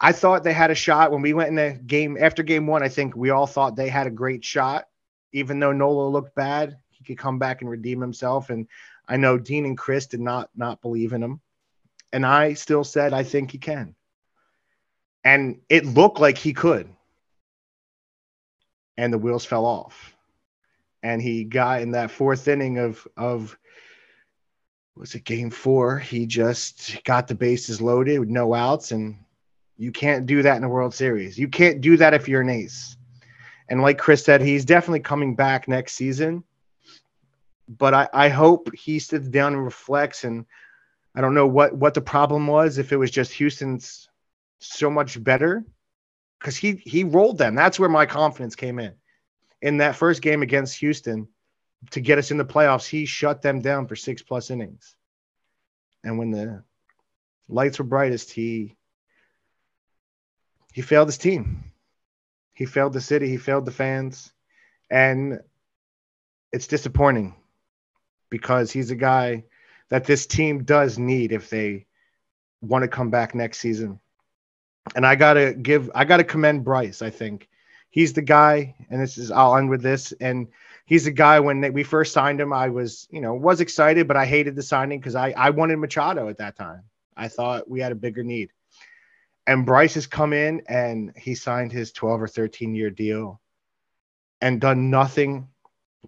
[0.00, 2.82] I thought they had a shot when we went in the game after game one.
[2.82, 4.88] I think we all thought they had a great shot,
[5.34, 6.78] even though Nola looked bad.
[6.88, 8.48] He could come back and redeem himself.
[8.48, 8.66] And
[9.06, 11.42] I know Dean and Chris did not not believe in him,
[12.10, 13.94] and I still said I think he can.
[15.24, 16.88] And it looked like he could,
[18.96, 20.16] and the wheels fell off.
[21.02, 23.58] And he got in that fourth inning of of
[24.96, 25.98] was it game four?
[25.98, 29.16] He just got the bases loaded with no outs, and
[29.78, 31.38] you can't do that in a World Series.
[31.38, 32.96] You can't do that if you're an ace.
[33.68, 36.44] And like Chris said, he's definitely coming back next season.
[37.68, 40.24] But I, I hope he sits down and reflects.
[40.24, 40.44] And
[41.14, 42.76] I don't know what what the problem was.
[42.76, 44.10] If it was just Houston's
[44.58, 45.64] so much better,
[46.38, 47.54] because he he rolled them.
[47.54, 48.92] That's where my confidence came in.
[49.62, 51.28] In that first game against Houston,
[51.90, 54.94] to get us in the playoffs, he shut them down for six plus innings.
[56.04, 56.62] And when the
[57.48, 58.76] lights were brightest, he
[60.72, 61.64] he failed his team.
[62.54, 64.32] He failed the city, he failed the fans.
[64.90, 65.40] And
[66.52, 67.34] it's disappointing
[68.30, 69.44] because he's a guy
[69.88, 71.86] that this team does need if they
[72.60, 74.00] want to come back next season.
[74.94, 77.48] And I got to give I got to commend Bryce, I think.
[77.90, 80.48] He's the guy and this is I'll end with this and
[80.92, 84.06] he's a guy when they, we first signed him, I was, you know, was excited,
[84.06, 86.82] but I hated the signing because I, I wanted Machado at that time.
[87.16, 88.50] I thought we had a bigger need.
[89.46, 93.40] And Bryce has come in and he signed his 12 or 13 year deal
[94.42, 95.48] and done nothing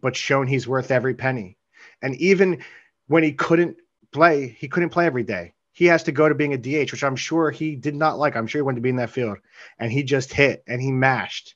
[0.03, 1.57] but shown he's worth every penny.
[2.03, 2.62] And even
[3.07, 3.79] when he couldn't
[4.12, 5.55] play, he couldn't play every day.
[5.73, 8.37] He has to go to being a DH, which I'm sure he did not like.
[8.37, 9.38] I'm sure he wanted to be in that field.
[9.79, 11.55] And he just hit and he mashed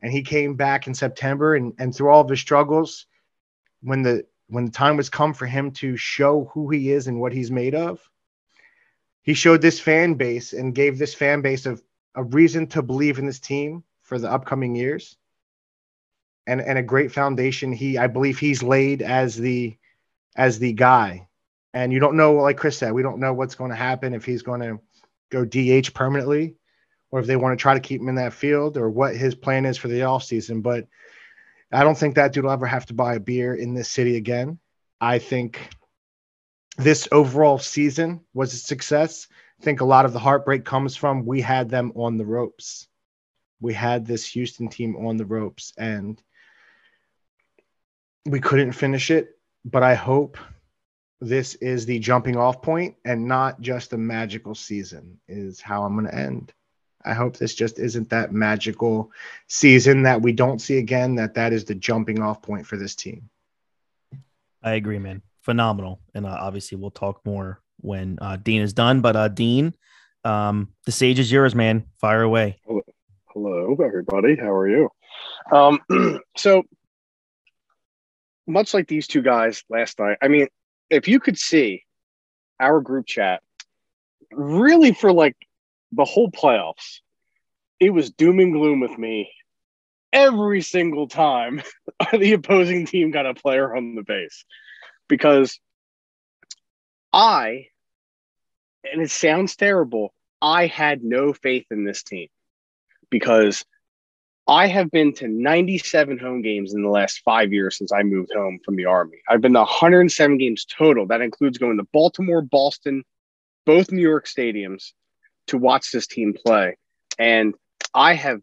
[0.00, 3.06] and he came back in September and, and through all of his struggles,
[3.82, 7.18] when the when the time was come for him to show who he is and
[7.20, 8.00] what he's made of,
[9.22, 11.82] he showed this fan base and gave this fan base of
[12.14, 15.16] a reason to believe in this team for the upcoming years.
[16.46, 19.76] And and a great foundation he I believe he's laid as the
[20.36, 21.28] as the guy.
[21.72, 24.24] And you don't know, like Chris said, we don't know what's going to happen if
[24.24, 24.80] he's going to
[25.30, 26.56] go DH permanently
[27.14, 29.36] or if they want to try to keep him in that field or what his
[29.36, 30.60] plan is for the offseason.
[30.60, 30.88] But
[31.70, 34.16] I don't think that dude will ever have to buy a beer in this city
[34.16, 34.58] again.
[35.00, 35.70] I think
[36.76, 39.28] this overall season was a success.
[39.60, 42.88] I think a lot of the heartbreak comes from we had them on the ropes.
[43.60, 46.20] We had this Houston team on the ropes and
[48.26, 49.38] we couldn't finish it.
[49.64, 50.36] But I hope
[51.20, 55.94] this is the jumping off point and not just a magical season, is how I'm
[55.94, 56.52] going to end.
[57.04, 59.12] I hope this just isn't that magical
[59.46, 62.94] season that we don't see again, that that is the jumping off point for this
[62.94, 63.28] team.
[64.62, 65.22] I agree, man.
[65.42, 66.00] Phenomenal.
[66.14, 69.02] And uh, obviously, we'll talk more when uh, Dean is done.
[69.02, 69.74] But uh, Dean,
[70.24, 71.84] um, the stage is yours, man.
[72.00, 72.58] Fire away.
[72.64, 72.80] Hello,
[73.26, 74.36] Hello everybody.
[74.36, 74.88] How are you?
[75.52, 75.80] Um,
[76.36, 76.62] so,
[78.46, 80.48] much like these two guys last night, I mean,
[80.88, 81.82] if you could see
[82.58, 83.42] our group chat,
[84.30, 85.36] really for like
[85.96, 87.00] the whole playoffs,
[87.80, 89.30] it was doom and gloom with me
[90.12, 91.62] every single time
[92.12, 94.44] the opposing team got a player on the base
[95.08, 95.58] because
[97.12, 97.66] I,
[98.90, 102.28] and it sounds terrible, I had no faith in this team
[103.10, 103.64] because
[104.46, 108.32] I have been to 97 home games in the last five years since I moved
[108.34, 109.18] home from the Army.
[109.28, 111.06] I've been to 107 games total.
[111.06, 113.04] That includes going to Baltimore, Boston,
[113.64, 114.92] both New York stadiums
[115.48, 116.76] to watch this team play.
[117.18, 117.54] And
[117.94, 118.40] I have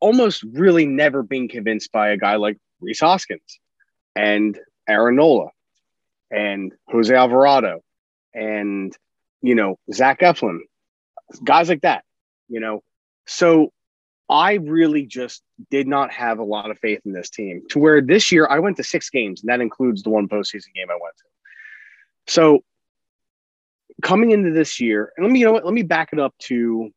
[0.00, 3.60] almost really never been convinced by a guy like Rhys Hoskins
[4.16, 4.58] and
[4.88, 5.48] Aaron Nola
[6.30, 7.80] and Jose Alvarado
[8.34, 8.96] and,
[9.42, 10.58] you know, Zach Eflin,
[11.42, 12.04] guys like that,
[12.48, 12.82] you know.
[13.26, 13.72] So
[14.28, 18.00] I really just did not have a lot of faith in this team to where
[18.00, 20.98] this year I went to six games, and that includes the one postseason game I
[21.00, 22.32] went to.
[22.32, 22.64] So
[24.02, 26.34] coming into this year, and let me you know what, let me back it up
[26.40, 26.90] to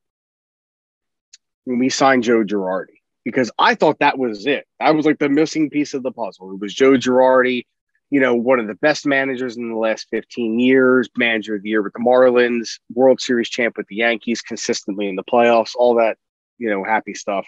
[1.66, 4.66] when we signed Joe Girardi because I thought that was it.
[4.80, 6.54] That was like the missing piece of the puzzle.
[6.54, 7.66] It was Joe Girardi,
[8.10, 11.70] you know, one of the best managers in the last 15 years, manager of the
[11.70, 15.96] year with the Marlins, World Series champ with the Yankees, consistently in the playoffs, all
[15.96, 16.18] that,
[16.58, 17.46] you know, happy stuff.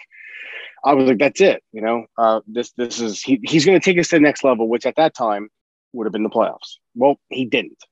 [0.84, 1.62] I was like, that's it.
[1.72, 4.44] You know, uh, this this is he, he's going to take us to the next
[4.44, 5.48] level, which at that time
[5.94, 6.76] would have been the playoffs.
[6.94, 7.82] Well, he didn't.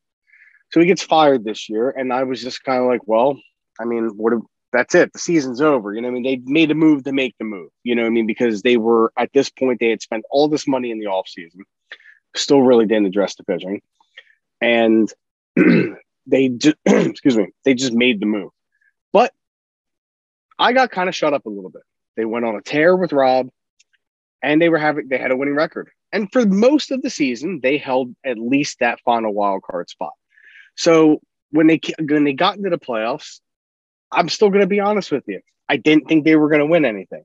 [0.70, 3.38] So he gets fired this year, and I was just kind of like, well,
[3.81, 4.35] I mean, what?
[4.70, 5.14] That's it.
[5.14, 5.94] The season's over.
[5.94, 7.70] You know, I mean, they made a move to make the move.
[7.85, 10.68] You know, I mean, because they were at this point they had spent all this
[10.68, 11.62] money in the off season,
[12.37, 13.81] still really didn't address the pitching,
[14.61, 15.11] and
[16.26, 18.50] they just excuse me, they just made the move.
[19.12, 19.33] But
[20.59, 21.83] I got kind of shut up a little bit.
[22.16, 23.48] They went on a tear with Rob,
[24.42, 25.88] and they were having they had a winning record.
[26.12, 30.12] And for most of the season, they held at least that final wild card spot.
[30.79, 33.41] So when they when they got into the playoffs,
[34.12, 35.41] I'm still going to be honest with you.
[35.69, 37.25] I didn't think they were going to win anything,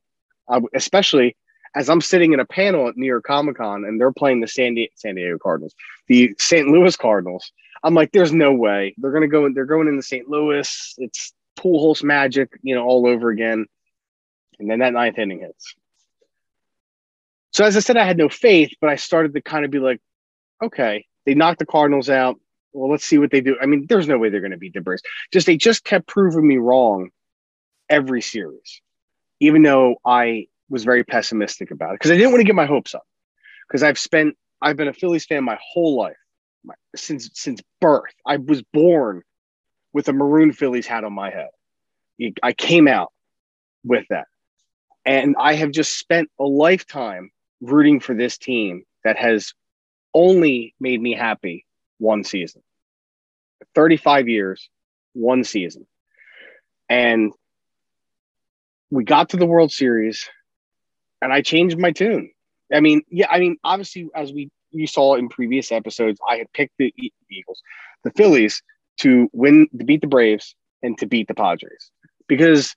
[0.50, 1.38] uh, especially
[1.76, 4.48] as I'm sitting in a panel at New York Comic Con and they're playing the
[4.48, 5.74] San, Di- San Diego Cardinals,
[6.08, 6.68] the St.
[6.68, 7.52] Louis Cardinals.
[7.84, 9.48] I'm like, there's no way they're going to go.
[9.54, 10.28] They're going into St.
[10.28, 10.94] Louis.
[10.98, 13.66] It's Pujols magic, you know, all over again.
[14.60, 15.76] And then that ninth inning hits.
[17.52, 19.80] So as I said, I had no faith, but I started to kind of be
[19.80, 20.00] like,
[20.62, 22.39] okay, they knocked the Cardinals out
[22.74, 23.56] well, let's see what they do.
[23.62, 25.04] I mean, there's no way they're going to beat the Braves.
[25.32, 27.10] Just they just kept proving me wrong
[27.90, 28.82] every series,
[29.40, 32.66] even though I was very pessimistic about it because I didn't want to get my
[32.66, 33.06] hopes up.
[33.68, 36.18] Because I've spent, I've been a Phillies fan my whole life,
[36.64, 38.14] my, since since birth.
[38.26, 39.22] I was born
[39.94, 41.50] with a maroon Phillies hat on my head.
[42.42, 43.12] I came out
[43.84, 44.28] with that,
[45.06, 47.32] and I have just spent a lifetime
[47.62, 49.54] rooting for this team that has
[50.14, 51.66] only made me happy
[51.97, 52.62] one season.
[53.75, 54.69] 35 years,
[55.13, 55.86] one season.
[56.89, 57.32] And
[58.91, 60.29] we got to the World Series
[61.21, 62.32] and I changed my tune.
[62.71, 66.51] I mean, yeah, I mean, obviously, as we you saw in previous episodes, I had
[66.51, 66.93] picked the
[67.29, 67.62] Eagles,
[68.03, 68.62] the Phillies
[68.97, 71.91] to win, to beat the Braves and to beat the Padres
[72.27, 72.75] because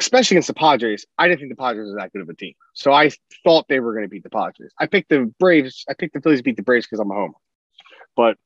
[0.00, 2.54] especially against the Padres, I didn't think the Padres were that good of a team.
[2.72, 3.10] So I
[3.44, 4.72] thought they were going to beat the Padres.
[4.78, 5.84] I picked the Braves.
[5.88, 7.34] I picked the Phillies to beat the Braves because I'm a homer.
[8.16, 8.36] But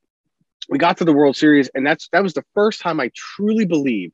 [0.69, 3.65] we got to the World Series, and that's that was the first time I truly
[3.65, 4.13] believed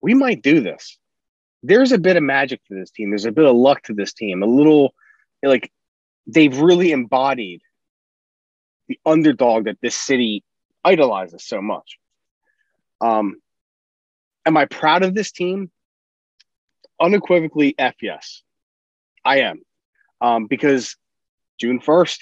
[0.00, 0.98] we might do this.
[1.62, 3.10] There's a bit of magic to this team.
[3.10, 4.42] There's a bit of luck to this team.
[4.42, 4.94] A little
[5.42, 5.70] like
[6.26, 7.62] they've really embodied
[8.88, 10.42] the underdog that this city
[10.84, 11.98] idolizes so much.
[13.00, 13.36] Um,
[14.44, 15.70] am I proud of this team?
[17.00, 18.42] Unequivocally, F yes,
[19.24, 19.62] I am.
[20.20, 20.96] Um, because
[21.58, 22.18] June 1st,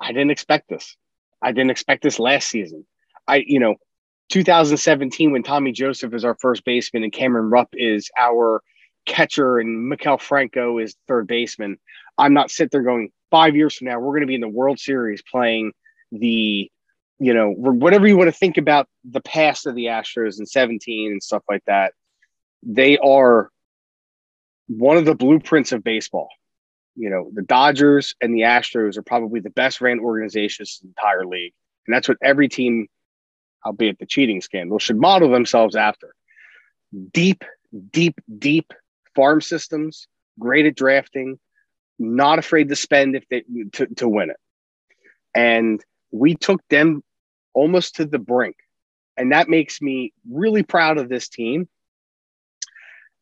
[0.00, 0.96] I didn't expect this.
[1.42, 2.86] I didn't expect this last season.
[3.26, 3.76] I, you know,
[4.30, 8.62] 2017 when Tommy Joseph is our first baseman and Cameron Rupp is our
[9.06, 11.78] catcher and Maikel Franco is third baseman.
[12.16, 14.48] I'm not sitting there going five years from now we're going to be in the
[14.48, 15.72] World Series playing
[16.12, 16.70] the,
[17.18, 21.12] you know, whatever you want to think about the past of the Astros in 17
[21.12, 21.92] and stuff like that.
[22.62, 23.50] They are
[24.66, 26.28] one of the blueprints of baseball
[26.98, 30.94] you know, the Dodgers and the Astros are probably the best ran organizations in the
[30.98, 31.52] entire league.
[31.86, 32.88] And that's what every team,
[33.64, 36.12] albeit the cheating scandal, should model themselves after.
[37.12, 37.44] Deep,
[37.92, 38.72] deep, deep
[39.14, 40.08] farm systems,
[40.40, 41.38] great at drafting,
[42.00, 43.44] not afraid to spend if they
[43.74, 44.36] to, to win it.
[45.34, 47.04] And we took them
[47.54, 48.56] almost to the brink.
[49.16, 51.68] And that makes me really proud of this team.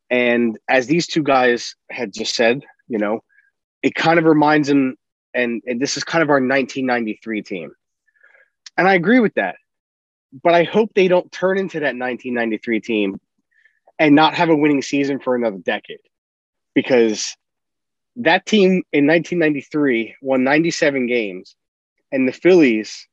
[0.09, 3.21] And as these two guys had just said, you know,
[3.87, 4.97] it kind of reminds them,
[5.33, 7.71] and, and this is kind of our 1993 team.
[8.77, 9.55] And I agree with that.
[10.43, 13.21] But I hope they don't turn into that 1993 team
[13.97, 16.01] and not have a winning season for another decade
[16.75, 17.33] because
[18.17, 21.55] that team in 1993 won 97 games
[22.11, 23.07] and the Phillies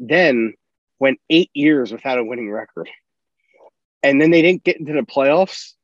[0.00, 0.54] then
[0.98, 2.90] went eight years without a winning record.
[4.02, 5.74] And then they didn't get into the playoffs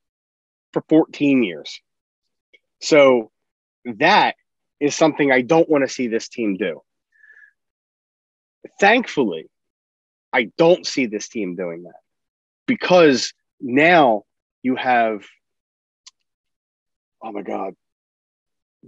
[0.72, 1.80] for 14 years.
[2.80, 3.30] So
[3.84, 4.36] that
[4.80, 6.82] is something I don't want to see this team do.
[8.80, 9.48] Thankfully,
[10.32, 12.00] I don't see this team doing that
[12.66, 14.24] because now
[14.62, 15.24] you have,
[17.22, 17.74] oh my God,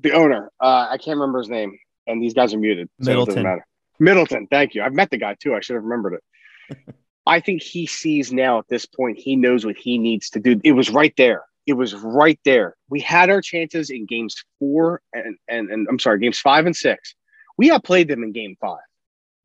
[0.01, 0.51] the owner.
[0.61, 2.89] Uh, I can't remember his name, and these guys are muted.
[3.01, 3.63] So Middleton.
[3.99, 4.83] Middleton, thank you.
[4.83, 5.55] I've met the guy too.
[5.55, 6.95] I should have remembered it.
[7.27, 10.61] I think he sees now at this point, he knows what he needs to do.
[10.63, 11.45] It was right there.
[11.67, 12.77] It was right there.
[12.89, 16.77] We had our chances in games four and, and, and I'm sorry, games five and
[16.77, 17.15] six.
[17.59, 18.79] We outplayed them in game five.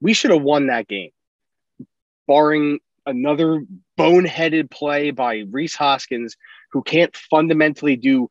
[0.02, 1.12] We should have won that game,
[2.28, 3.64] barring another
[3.98, 6.36] boneheaded play by Rhys Hoskins,
[6.72, 8.30] who can't fundamentally do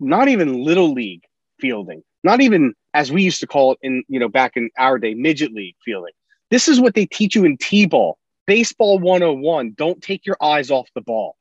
[0.00, 1.24] not even little league
[1.58, 4.98] fielding, not even as we used to call it in, you know, back in our
[4.98, 6.12] day, midget league fielding.
[6.50, 9.74] This is what they teach you in T ball, baseball 101.
[9.76, 11.36] Don't take your eyes off the ball.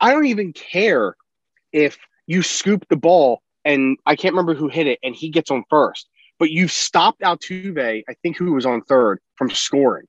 [0.00, 1.16] I don't even care
[1.72, 5.50] if you scoop the ball and I can't remember who hit it and he gets
[5.50, 10.06] on first, but you've stopped Altuve, I think who was on third, from scoring.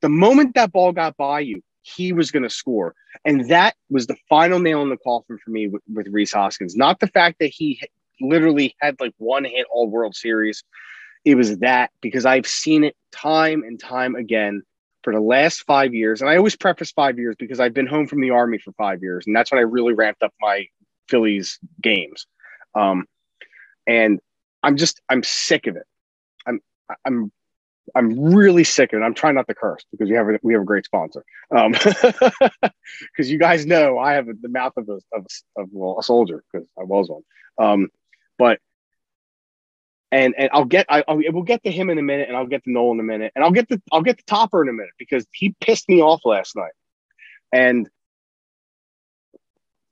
[0.00, 2.94] The moment that ball got by you, he was going to score.
[3.24, 6.76] And that was the final nail in the coffin for me with, with Rhys Hoskins.
[6.76, 7.80] Not the fact that he
[8.20, 10.64] literally had like one hit all World Series.
[11.24, 14.62] It was that because I've seen it time and time again
[15.08, 16.20] for the last five years.
[16.20, 19.02] And I always preface five years because I've been home from the Army for five
[19.02, 19.26] years.
[19.26, 20.66] And that's when I really ramped up my
[21.08, 22.26] Phillies games.
[22.74, 23.06] Um,
[23.86, 24.20] and
[24.62, 25.86] I'm just, I'm sick of it.
[26.46, 26.60] I'm,
[27.06, 27.32] I'm
[27.94, 29.02] I'm really sick of it.
[29.02, 31.24] I'm trying not to curse because we have a, we have a great sponsor.
[31.56, 36.02] Um, because you guys know I have the mouth of a of, of well, a
[36.02, 37.22] soldier because I was one.
[37.56, 37.88] Um,
[38.36, 38.58] but
[40.10, 42.46] and and I'll get I I'll, we'll get to him in a minute, and I'll
[42.46, 44.68] get to Noel in a minute, and I'll get the I'll get the topper in
[44.68, 46.72] a minute because he pissed me off last night,
[47.52, 47.88] and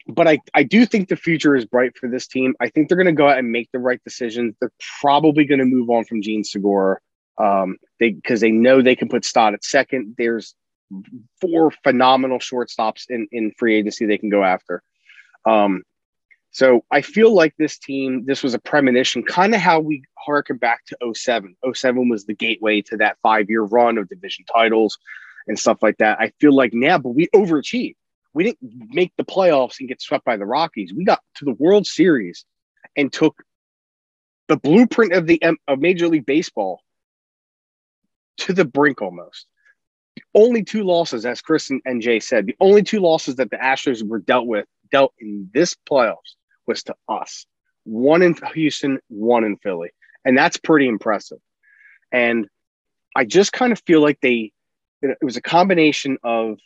[0.09, 2.55] but I, I do think the future is bright for this team.
[2.61, 4.55] I think they're going to go out and make the right decisions.
[4.61, 6.99] They're probably going to move on from Jean Segura.
[7.39, 10.15] Um, they because they know they can put Stott at second.
[10.17, 10.55] There's
[11.41, 14.83] four phenomenal shortstops in in free agency they can go after.
[15.45, 15.83] Um,
[16.57, 20.57] so I feel like this team, this was a premonition, kind of how we harken
[20.57, 21.55] back to 07.
[21.71, 24.97] 07 was the gateway to that five year run of division titles
[25.47, 26.19] and stuff like that.
[26.19, 27.97] I feel like now, but we overachieved.
[28.33, 30.95] We didn't make the playoffs and get swept by the Rockies.
[30.95, 32.47] We got to the World Series
[32.97, 33.37] and took
[34.49, 36.81] the blueprint of the of Major League Baseball
[38.39, 39.45] to the brink almost.
[40.15, 43.51] The only two losses, as Chris and, and Jay said, the only two losses that
[43.51, 46.37] the Astros were dealt with, dealt in this playoffs
[46.67, 47.47] was to us.
[47.85, 49.91] One in Houston, one in Philly.
[50.25, 51.39] And that's pretty impressive.
[52.13, 52.49] And
[53.15, 54.53] I just kind of feel like they,
[55.03, 56.59] it was a combination of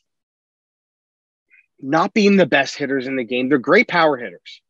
[1.81, 3.49] not being the best hitters in the game.
[3.49, 4.63] They're great power hitters.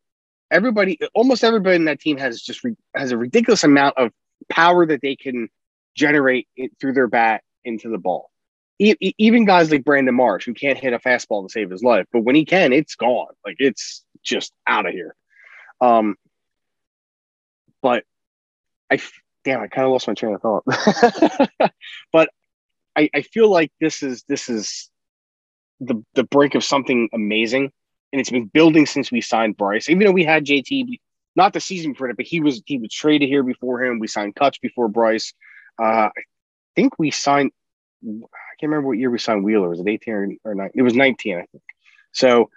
[0.50, 2.60] Everybody, almost everybody in that team has just
[2.94, 4.10] has a ridiculous amount of
[4.48, 5.48] power that they can
[5.94, 6.48] generate
[6.80, 8.30] through their bat into the ball.
[8.78, 12.22] Even guys like Brandon Marsh, who can't hit a fastball to save his life, but
[12.22, 13.32] when he can, it's gone.
[13.44, 15.14] Like it's just out of here.
[15.80, 16.16] Um,
[17.82, 18.04] but
[18.90, 19.00] I
[19.44, 20.64] damn, I kind of lost my train of thought.
[22.12, 22.30] but
[22.96, 24.90] I, I feel like this is this is
[25.80, 27.70] the the brink of something amazing,
[28.12, 29.88] and it's been building since we signed Bryce.
[29.88, 30.98] Even though we had JT,
[31.36, 33.98] not the season for it, but he was he was traded here before him.
[33.98, 35.32] We signed Kutch before Bryce.
[35.80, 36.22] Uh, I
[36.76, 37.52] think we signed.
[38.04, 39.68] I can't remember what year we signed Wheeler.
[39.68, 40.70] Was it eighteen or, or nine?
[40.74, 41.62] It was nineteen, I think.
[42.12, 42.50] So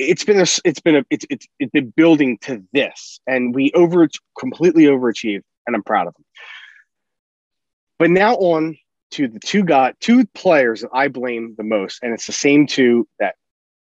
[0.00, 3.70] it's been a, it's been a, it's, it's, it's been building to this, and we
[3.72, 6.24] over completely overachieved, and I'm proud of them.
[7.98, 8.78] But now on
[9.12, 12.66] to the two got two players that I blame the most, and it's the same
[12.66, 13.34] two that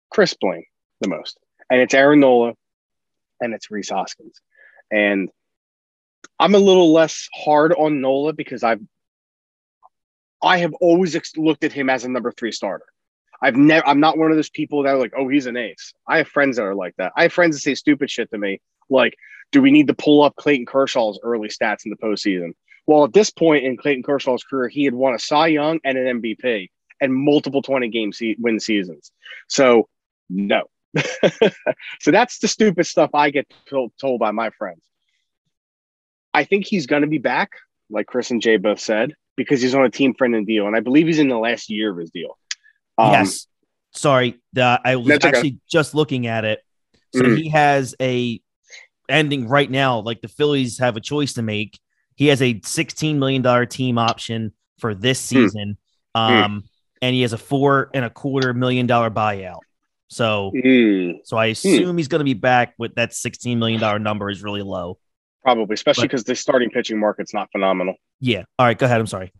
[0.09, 0.65] Chris blamed
[0.99, 1.37] the most,
[1.69, 2.53] and it's Aaron Nola,
[3.39, 4.41] and it's Rhys Hoskins,
[4.91, 5.29] and
[6.39, 8.81] I'm a little less hard on Nola because I've
[10.41, 12.85] I have always looked at him as a number three starter.
[13.41, 15.93] I've never, I'm not one of those people that are like, oh, he's an ace.
[16.07, 17.13] I have friends that are like that.
[17.15, 18.59] I have friends that say stupid shit to me,
[18.89, 19.15] like,
[19.51, 22.51] do we need to pull up Clayton Kershaw's early stats in the postseason?
[22.85, 25.97] Well, at this point in Clayton Kershaw's career, he had won a Cy Young and
[25.97, 26.69] an MVP
[27.01, 29.11] and multiple 20 game se- win seasons.
[29.47, 29.87] So,
[30.29, 30.63] no.
[31.99, 34.81] so that's the stupid stuff I get told, told by my friends.
[36.33, 37.51] I think he's going to be back,
[37.89, 40.67] like Chris and Jay both said, because he's on a team friend and deal.
[40.67, 42.37] And I believe he's in the last year of his deal.
[42.99, 43.47] Um, yes.
[43.91, 44.39] Sorry.
[44.53, 45.57] The, I was actually okay.
[45.69, 46.59] just looking at it.
[47.15, 47.35] So mm-hmm.
[47.35, 48.41] he has a
[49.07, 49.99] ending right now.
[49.99, 51.79] Like the Phillies have a choice to make.
[52.15, 55.35] He has a $16 million team option for this hmm.
[55.35, 55.77] season.
[56.15, 56.43] Mm-hmm.
[56.43, 56.63] Um,
[57.01, 59.59] and he has a four and a quarter million dollar buyout.
[60.09, 61.19] So, mm.
[61.23, 61.97] so I assume mm.
[61.97, 64.97] he's going to be back with that $16 million number is really low.
[65.43, 67.95] Probably, especially because the starting pitching market's not phenomenal.
[68.19, 68.43] Yeah.
[68.57, 68.77] All right.
[68.77, 68.99] Go ahead.
[68.99, 69.31] I'm sorry.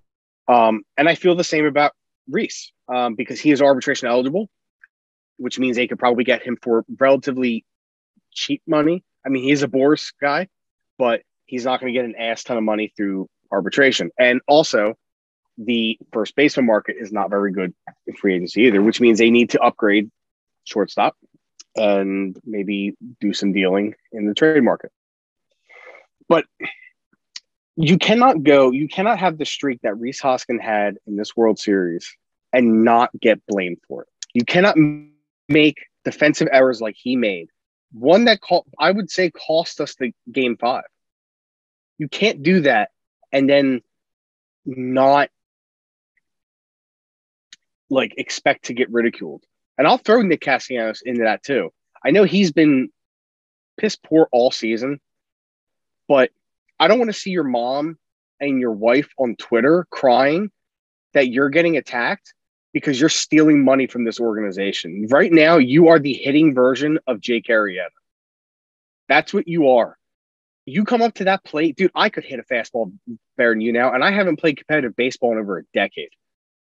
[0.48, 1.92] Um, and I feel the same about
[2.30, 4.50] Rhys um, because he is arbitration eligible,
[5.38, 7.66] which means they could probably get him for relatively
[8.32, 9.04] cheap money.
[9.26, 10.48] I mean, he's a Boras guy,
[10.98, 14.12] but he's not going to get an ass ton of money through arbitration.
[14.18, 14.96] And also,
[15.58, 17.74] the first baseman market is not very good
[18.08, 20.10] in free agency either, which means they need to upgrade
[20.64, 21.16] shortstop
[21.76, 24.92] and maybe do some dealing in the trade market.
[26.28, 26.46] But
[27.82, 31.58] you cannot go, you cannot have the streak that Rhys Hoskin had in this World
[31.60, 32.14] Series
[32.52, 34.10] and not get blamed for it.
[34.34, 34.76] You cannot
[35.48, 37.48] make defensive errors like he made.
[37.94, 40.84] One that call, I would say cost us the game five.
[41.98, 42.90] You can't do that
[43.32, 43.82] and then
[44.66, 45.30] not
[47.90, 49.46] like expect to get ridiculed.
[49.78, 51.72] And I'll throw Nick Castellanos into that too.
[52.04, 52.90] I know he's been
[53.78, 55.00] piss poor all season,
[56.10, 56.32] but
[56.80, 57.98] I don't want to see your mom
[58.40, 60.52] and your wife on Twitter crying
[61.14, 62.34] that you're getting attacked
[62.74, 65.08] because you're stealing money from this organization.
[65.10, 67.88] Right now, you are the hitting version of Jake Arrieta.
[69.08, 69.98] That's what you are.
[70.66, 71.92] You come up to that plate, dude.
[71.96, 72.94] I could hit a fastball
[73.38, 76.10] better than you now, and I haven't played competitive baseball in over a decade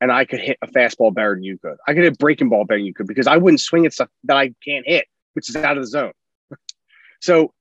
[0.01, 1.77] and I could hit a fastball better than you could.
[1.87, 3.93] I could hit a breaking ball better than you could because I wouldn't swing at
[3.93, 6.13] stuff that I can't hit, which is out of the zone.
[7.21, 7.53] so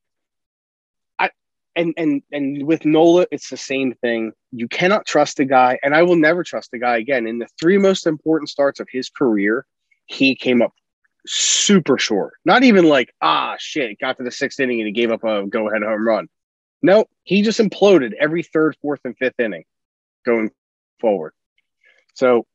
[1.75, 4.31] and and and with Nola, it's the same thing.
[4.51, 7.27] You cannot trust a guy, and I will never trust a guy again.
[7.27, 9.65] In the three most important starts of his career,
[10.05, 10.73] he came up
[11.27, 12.33] super short.
[12.45, 15.45] Not even like, ah shit, got to the sixth inning and he gave up a
[15.47, 16.27] go-ahead home run.
[16.81, 19.63] No, he just imploded every third, fourth, and fifth inning
[20.25, 20.51] going
[20.99, 21.33] forward.
[22.13, 22.45] So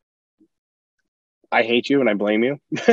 [1.53, 2.61] I hate you and I blame you.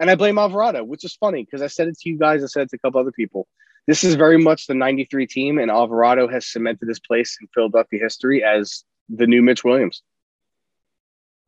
[0.00, 2.46] and I blame Alvarado, which is funny because I said it to you guys, I
[2.46, 3.46] said it to a couple other people.
[3.86, 8.00] This is very much the 93 team, and Alvarado has cemented his place in Philadelphia
[8.00, 10.02] history as the new Mitch Williams.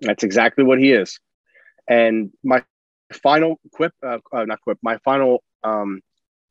[0.01, 1.21] That's exactly what he is.
[1.89, 2.65] And my
[3.13, 6.01] final quip, uh, uh, not quip, my final um,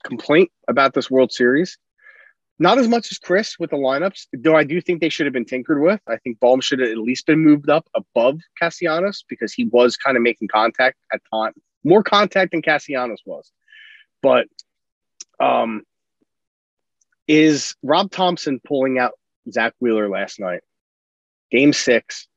[0.04, 1.78] complaint about this World Series
[2.62, 5.34] not as much as Chris with the lineups, though I do think they should have
[5.34, 6.00] been tinkered with.
[6.08, 9.98] I think Bohm should have at least been moved up above Castellanos because he was
[9.98, 11.54] kind of making contact at time,
[11.84, 13.52] more contact than Castellanos was.
[14.22, 14.46] But
[15.40, 15.84] um,
[17.28, 19.14] is Rob Thomson pulling out
[19.52, 20.62] Zack Wheeler last night?
[21.52, 22.28] Game six.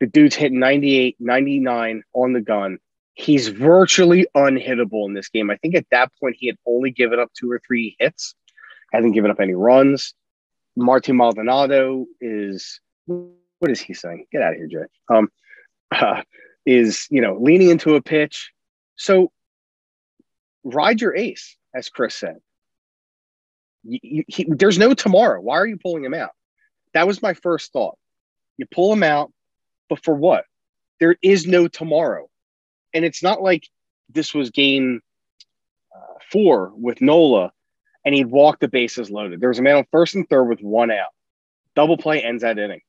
[0.00, 2.78] The dude's hit 98, 99 on the gun.
[3.14, 5.50] He's virtually unhittable in this game.
[5.50, 8.34] I think at that point he had only given up two or three hits
[8.94, 10.14] hasn't given up any runs.
[10.76, 14.26] Martin Maldonado is what is he saying?
[14.32, 15.14] Get out of here, Jay.
[15.14, 15.28] Um,
[15.90, 16.22] uh,
[16.66, 18.52] is you know leaning into a pitch.
[18.96, 19.30] So
[20.62, 22.36] ride your ace, as Chris said.
[23.82, 25.40] You, he, there's no tomorrow.
[25.40, 26.30] Why are you pulling him out?
[26.94, 27.98] That was my first thought.
[28.56, 29.32] You pull him out,
[29.88, 30.44] but for what?
[31.00, 32.30] There is no tomorrow,
[32.94, 33.68] and it's not like
[34.08, 35.02] this was game
[35.94, 37.52] uh, four with Nola
[38.04, 39.40] and he'd walk the bases loaded.
[39.40, 41.08] There was a man on first and third with one out.
[41.74, 42.82] Double play ends that inning.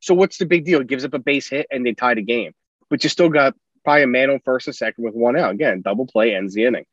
[0.00, 0.80] So what's the big deal?
[0.80, 2.52] He gives up a base hit and they tie the game.
[2.90, 5.52] But you still got probably a man on first and second with one out.
[5.52, 6.84] Again, double play ends the inning.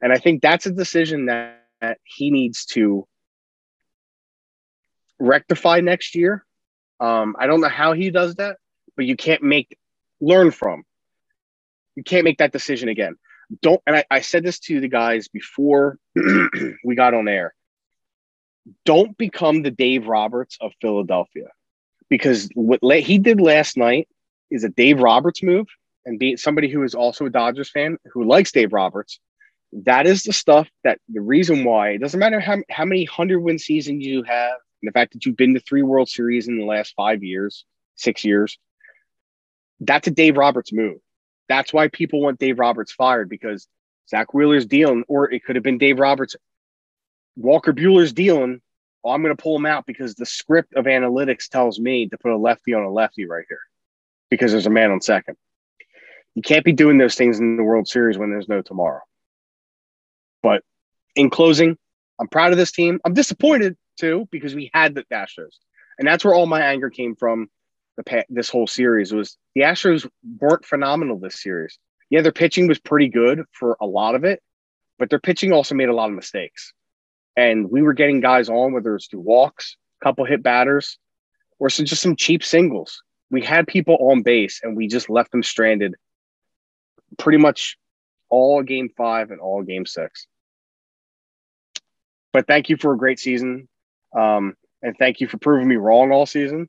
[0.00, 3.06] And I think that's a decision that, that he needs to
[5.18, 6.44] rectify next year.
[7.00, 8.56] Um, I don't know how he does that,
[8.96, 9.76] but you can't make
[10.20, 10.84] learn from.
[11.96, 13.16] You can't make that decision again
[13.62, 15.98] don't and I, I said this to the guys before
[16.84, 17.54] we got on air
[18.84, 21.48] don't become the dave roberts of philadelphia
[22.08, 24.08] because what he did last night
[24.50, 25.66] is a dave roberts move
[26.04, 29.20] and being somebody who is also a dodgers fan who likes dave roberts
[29.72, 33.40] that is the stuff that the reason why it doesn't matter how, how many hundred
[33.40, 36.58] win seasons you have and the fact that you've been to three world series in
[36.58, 37.64] the last five years
[37.96, 38.58] six years
[39.80, 40.98] that's a dave roberts move
[41.48, 43.66] that's why people want Dave Roberts fired because
[44.08, 46.36] Zack Wheeler's dealing, or it could have been Dave Roberts,
[47.36, 48.60] Walker Buehler's dealing
[49.04, 52.18] well, I'm going to pull him out because the script of analytics tells me to
[52.18, 53.60] put a lefty on a lefty right here
[54.28, 55.36] because there's a man on second.
[56.34, 59.00] You can't be doing those things in the World Series when there's no tomorrow.
[60.48, 60.62] But
[61.14, 61.76] in closing,
[62.18, 63.00] I'm proud of this team.
[63.04, 65.56] I'm disappointed too because we had the Astros,
[65.98, 67.48] and that's where all my anger came from.
[67.98, 70.08] The this whole series was the Astros
[70.40, 71.78] weren't phenomenal this series.
[72.08, 74.40] Yeah, their pitching was pretty good for a lot of it,
[74.98, 76.72] but their pitching also made a lot of mistakes.
[77.36, 80.98] And we were getting guys on, whether it's through walks, a couple hit batters,
[81.58, 83.02] or some, just some cheap singles.
[83.30, 85.94] We had people on base and we just left them stranded
[87.18, 87.76] pretty much
[88.30, 90.26] all game five and all game six.
[92.32, 93.68] But thank you for a great season.
[94.16, 96.68] Um, and thank you for proving me wrong all season.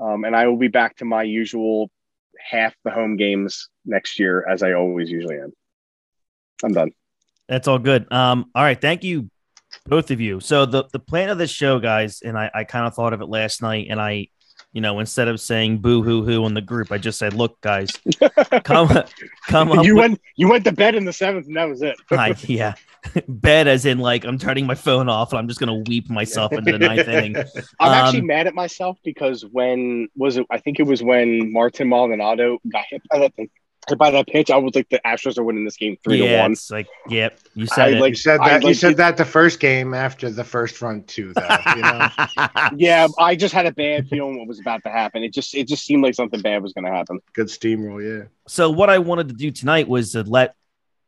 [0.00, 1.90] Um, and I will be back to my usual
[2.38, 5.52] half the home games next year, as I always usually am.
[6.62, 6.90] I'm done.
[7.48, 8.10] That's all good.
[8.12, 8.80] Um, all right.
[8.80, 9.30] Thank you,
[9.86, 10.40] both of you.
[10.40, 13.20] So the the plan of this show, guys, and I, I kind of thought of
[13.20, 14.28] it last night, and I
[14.74, 17.58] you know, instead of saying boo hoo hoo in the group, I just said, look,
[17.62, 17.90] guys,
[18.64, 18.88] come
[19.46, 19.84] come up.
[19.84, 21.96] You with- went you went to bed in the seventh, and that was it.
[22.10, 22.74] I, yeah,
[23.28, 26.52] bed as in like I'm turning my phone off and I'm just gonna weep myself
[26.52, 27.36] into the ninth inning.
[27.80, 30.46] I'm Um, actually mad at myself because when was it?
[30.50, 33.48] I think it was when Martin Maldonado got hit by that thing,
[33.98, 34.50] by that pitch.
[34.50, 36.52] I was like, the Astros are winning this game three yeah, to one.
[36.52, 38.00] it's like, yep, you said I it.
[38.00, 38.62] like- You said I that.
[38.62, 41.56] you like said it- that the first game after the first run too, though.
[41.76, 42.08] You know,
[42.76, 45.22] Yeah, I just had a bad feeling what was about to happen.
[45.22, 47.20] It just it just seemed like something bad was going to happen.
[47.34, 48.02] good steamroll.
[48.02, 48.28] Yeah.
[48.48, 50.54] so what I wanted to do tonight was to let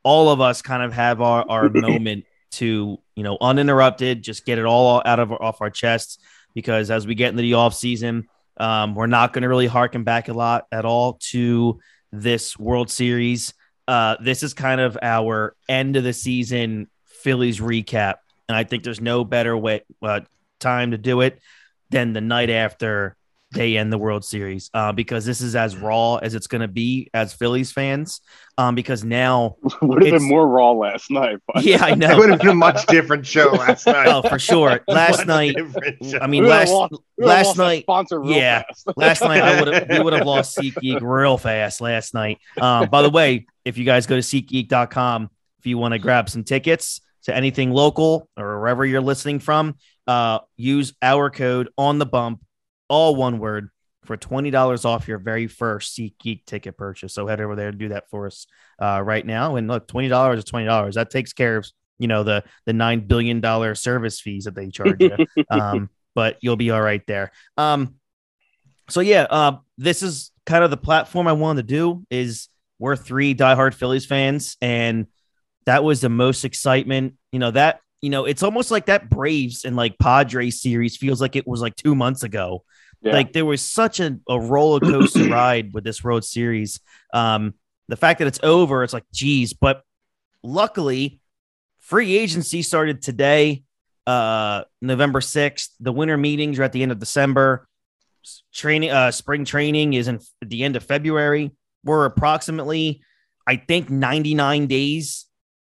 [0.03, 4.59] all of us kind of have our, our moment to, you know, uninterrupted, just get
[4.59, 6.18] it all out of off our chests
[6.55, 10.05] because as we get into the off season, um, we're not going to really harken
[10.05, 11.79] back a lot at all to
[12.23, 13.55] this World Series.
[13.89, 18.14] Uh, this is kind of our end of the season Phillies recap,
[18.49, 20.21] and I think there's no better way uh,
[20.59, 21.41] time to do it
[21.91, 23.17] than the night after
[23.57, 26.68] they end the World Series uh, because this is as raw as it's going to
[26.68, 28.20] be as Phillies fans.
[28.59, 31.38] Um, because now, Would have It's- been more raw last night.
[31.46, 32.07] But yeah, I know.
[32.07, 32.18] It know.
[32.18, 34.07] would have been a much different show last night.
[34.07, 34.80] Oh, for sure.
[34.88, 35.57] Last night.
[36.20, 38.62] I mean, last lost- last night, sponsor real yeah.
[38.62, 38.88] fast.
[38.96, 42.38] last night I would have we would have lost SeatGeek real fast last night.
[42.59, 46.30] Um, by the way, if you guys go to SeatGeek.com, if you want to grab
[46.30, 49.74] some tickets to anything local or wherever you're listening from,
[50.07, 52.40] uh, use our code on the bump,
[52.89, 53.70] all one word,
[54.05, 57.14] for twenty dollars off your very first SeatGeek ticket purchase.
[57.14, 58.47] So head over there and do that for us
[58.80, 59.57] uh, right now.
[59.57, 60.95] And look, twenty dollars is twenty dollars.
[60.95, 61.66] That takes care of
[61.99, 65.16] you know the the nine billion dollar service fees that they charge you.
[65.51, 67.32] um, but you'll be all right there.
[67.57, 67.97] Um,
[68.89, 72.07] so yeah, uh, this is kind of the platform I wanted to do.
[72.11, 75.07] Is we're three diehard Phillies fans, and
[75.66, 77.14] that was the most excitement.
[77.32, 81.20] You know that you know it's almost like that Braves and like Padres series feels
[81.20, 82.64] like it was like two months ago.
[83.03, 83.12] Yeah.
[83.12, 86.80] Like there was such a, a roller coaster ride with this World Series.
[87.12, 87.55] Um,
[87.88, 89.82] the fact that it's over, it's like, geez, but
[90.42, 91.20] luckily,
[91.78, 93.62] free agency started today,
[94.07, 95.68] uh, November 6th.
[95.78, 97.68] The winter meetings are at the end of December.
[98.53, 101.53] Training, uh, spring training is in at the end of February.
[101.84, 103.03] We're approximately,
[103.47, 105.26] I think, 99 days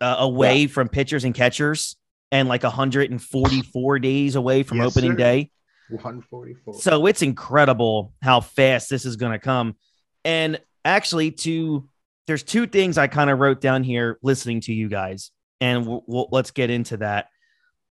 [0.03, 1.97] uh, away from pitchers and catchers
[2.33, 5.17] and like 144 days away from Yes, opening sir.
[5.17, 5.51] day.
[5.91, 6.75] 144.
[6.81, 9.77] So it's incredible how fast this is going to come.
[10.25, 11.89] And actually, to
[12.27, 15.31] there's two things I kind of wrote down here listening to you guys,
[15.61, 17.29] and we'll, we'll- let's get into that.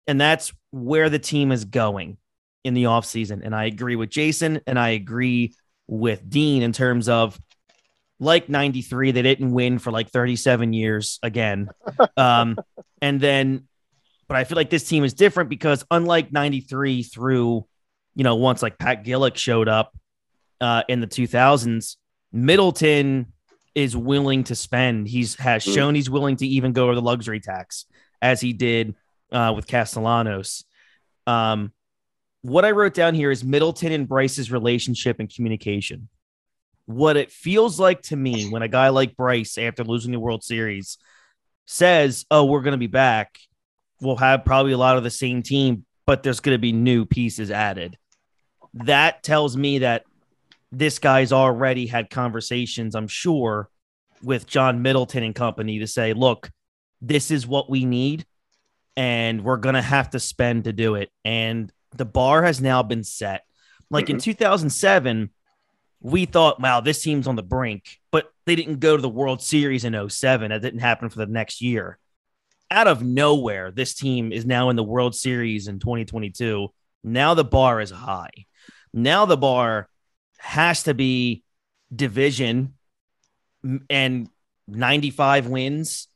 [0.07, 2.17] And that's where the team is going
[2.63, 3.41] in the offseason.
[3.43, 5.53] And I agree with Jason and I agree
[5.87, 7.37] with Dean in terms of
[8.19, 11.69] like 93, they didn't win for like 37 years again.
[12.17, 12.57] Um,
[13.01, 13.67] and then,
[14.31, 17.65] but I feel like this team is different because unlike 93 through
[18.15, 19.93] you know, once like Pat Gillick showed up
[20.59, 21.95] uh, in the 2000s,
[22.31, 23.33] Middleton
[23.75, 25.07] is willing to spend.
[25.07, 25.73] He's has Mm.
[25.75, 27.85] shown he's willing to even go over the luxury tax
[28.21, 28.95] as he did
[29.31, 30.63] uh, with Castellanos.
[31.27, 31.71] Um,
[32.41, 36.09] what I wrote down here is Middleton and Bryce's relationship and communication.
[36.85, 40.43] What it feels like to me when a guy like Bryce, after losing the World
[40.43, 40.97] Series,
[41.65, 43.37] says, "Oh, we're going to be back,"
[44.01, 47.05] we'll have probably a lot of the same team, but there's going to be new
[47.05, 47.97] pieces added.
[48.73, 50.03] That tells me that
[50.71, 53.69] this guy's already had conversations, I'm sure,
[54.23, 56.49] with John Middleton and company to say, look,
[57.01, 58.25] this is what we need,
[58.95, 61.09] and we're going to have to spend to do it.
[61.23, 63.43] And the bar has now been set.
[63.89, 64.31] Like in mm-hmm.
[64.31, 65.29] 2007,
[65.99, 69.41] we thought, wow, this team's on the brink, but they didn't go to the World
[69.41, 70.49] Series in 07.
[70.49, 71.99] That didn't happen for the next year
[72.71, 76.69] out of nowhere, this team is now in the World Series in 2022.
[77.03, 78.31] Now the bar is high.
[78.93, 79.89] Now the bar
[80.37, 81.43] has to be
[81.93, 82.73] division
[83.89, 84.29] and
[84.67, 86.07] 95 wins.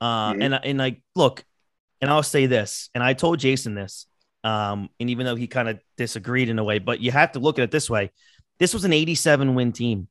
[0.00, 0.42] Uh, Mhm.
[0.44, 1.44] and and like look,
[2.00, 4.06] and I'll say this, and I told Jason this,
[4.42, 7.38] um, and even though he kind of disagreed in a way, but you have to
[7.38, 8.10] look at it this way:
[8.58, 10.08] this was an 87 win team.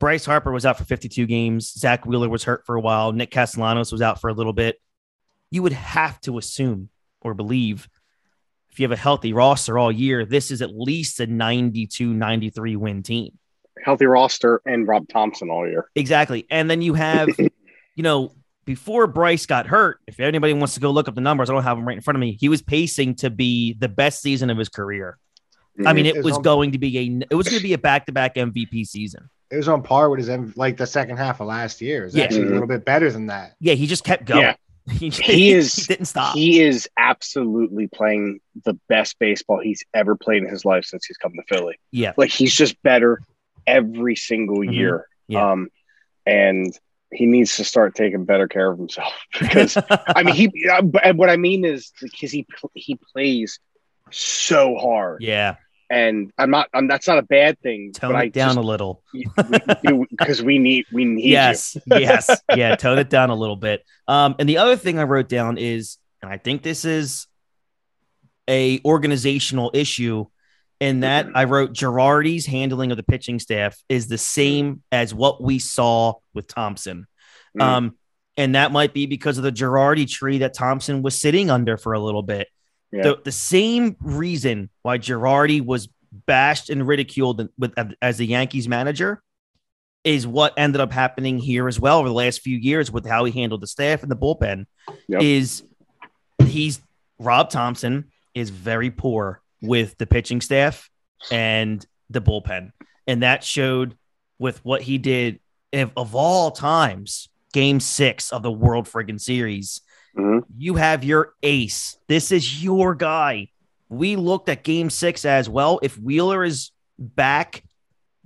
[0.00, 1.72] Bryce Harper was out for 52 games.
[1.72, 3.12] Zack Wheeler was hurt for a while.
[3.12, 4.80] Nick Castellanos was out for a little bit.
[5.50, 6.90] You would have to assume
[7.22, 7.88] or believe
[8.70, 12.76] if you have a healthy roster all year, this is at least a 92, 93
[12.76, 13.38] win team.
[13.84, 15.88] Healthy roster and Rob Thomson all year.
[15.94, 16.46] Exactly.
[16.50, 18.32] And then you have, you know,
[18.66, 21.62] before Bryce got hurt, if anybody wants to go look up the numbers, I don't
[21.62, 22.36] have them right in front of me.
[22.38, 25.16] He was pacing to be the best season of his career.
[25.86, 27.72] I mean, It it was was going to be a it was going to be
[27.72, 29.30] a back to back MVP season.
[29.50, 32.04] It was on par with his M- like the second half of last year.
[32.04, 32.24] It's Yeah.
[32.24, 32.50] actually a Mhm.
[32.50, 33.54] little bit better than that.
[33.60, 34.42] Yeah, he just kept going.
[34.42, 34.54] Yeah.
[34.98, 36.34] He, He is- he didn't stop.
[36.34, 41.16] He is absolutely playing the best baseball he's ever played in his life since he's
[41.18, 41.78] come to Philly.
[41.90, 43.20] yeah, Like he's just better
[43.66, 44.74] every single Mhm.
[44.74, 45.06] year.
[45.28, 45.52] Yeah.
[45.52, 45.68] Um,
[46.26, 46.76] and
[47.12, 50.68] he needs to start taking better care of himself because I mean he.
[50.70, 53.60] uh, but- what I mean is because he he plays
[54.10, 55.56] so hard, yeah,
[55.90, 56.68] and I'm not.
[56.74, 57.92] I'm, that's not a bad thing.
[57.92, 59.02] tone but I it down just, a little.
[60.10, 63.84] because we need we need yes, yes, yeah, tone it down a little bit.
[64.06, 67.26] Um, and the other thing I wrote down is, and I think this is
[68.48, 70.26] a organizational issue,
[70.80, 75.42] in that I wrote Girardi's handling of the pitching staff is the same as what
[75.42, 77.06] we saw with Thomson.
[77.58, 77.62] Mm.
[77.62, 77.96] Um,
[78.36, 81.94] and that might be because of the Girardi tree that Thomson was sitting under for
[81.94, 82.48] a little bit.
[82.92, 83.02] Yeah.
[83.02, 85.88] The, the same reason why Girardi was
[86.26, 89.22] bashed and ridiculed with as the Yankees manager
[90.04, 93.24] is what ended up happening here as well over the last few years with how
[93.24, 94.66] he handled the staff and the bullpen.
[95.08, 95.22] Yep.
[95.22, 95.62] Is
[96.44, 96.80] he's
[97.18, 100.88] Rob Thomson is very poor with the pitching staff
[101.30, 102.72] and the bullpen,
[103.06, 103.96] and that showed
[104.38, 105.40] with what he did
[105.72, 107.28] if, of all times.
[107.54, 109.80] Game six of the World Friggin' Series,
[110.18, 110.42] Mhm.
[110.56, 111.96] you have your ace.
[112.08, 113.48] This is your guy.
[113.88, 115.78] We looked at game six as well.
[115.82, 117.62] If Wheeler is back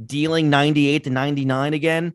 [0.05, 2.15] dealing 98 to 99 again,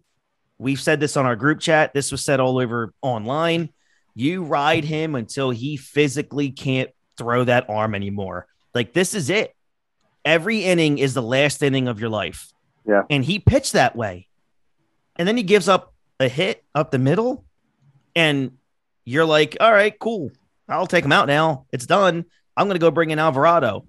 [0.58, 1.94] we've said this on our group chat.
[1.94, 3.70] This was said all over online.
[4.16, 8.48] You ride him until he physically can't throw that arm anymore.
[8.74, 9.56] Like, this is it.
[10.26, 12.52] Every inning is the last inning of your life.
[12.86, 13.04] Yeah.
[13.10, 14.28] And he pitched that way.
[15.18, 17.46] And then he gives up a hit up the middle.
[18.16, 18.54] And
[19.08, 20.32] you're like, all right, cool.
[20.68, 21.66] I'll take him out now.
[21.72, 22.26] It's done.
[22.58, 23.86] I'm going to go bring in Alvarado.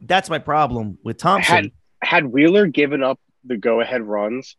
[0.00, 1.54] That's my problem with Thomson.
[1.54, 1.70] Had
[2.02, 4.56] had Wheeler given up the go ahead runs,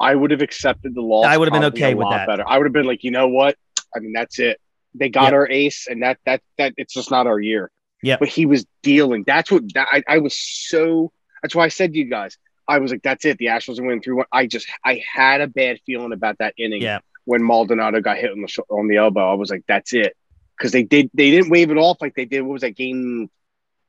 [0.00, 1.26] I would have accepted the loss.
[1.26, 2.26] I would have been okay a with lot that.
[2.26, 2.44] Better.
[2.46, 3.56] I would have been like, you know what?
[3.94, 4.60] I mean, that's it.
[4.94, 5.38] They got Yeah.
[5.38, 7.70] our ace, and that that that it's just not our year.
[8.02, 8.16] Yeah.
[8.18, 9.22] But he was dealing.
[9.24, 11.12] That's what that I, I was so.
[11.42, 13.38] That's why I said to you guys, I was like, that's it.
[13.38, 14.26] The Astros are winning three one.
[14.32, 16.82] I just I had a bad feeling about that inning.
[16.82, 16.98] Yeah.
[17.24, 20.16] When Maldonado got hit on the sh- on the elbow, I was like, that's it.
[20.56, 22.42] Because they did they didn't wave it off like they did.
[22.42, 23.30] What was that game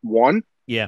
[0.02, 0.44] one?
[0.68, 0.88] Yeah.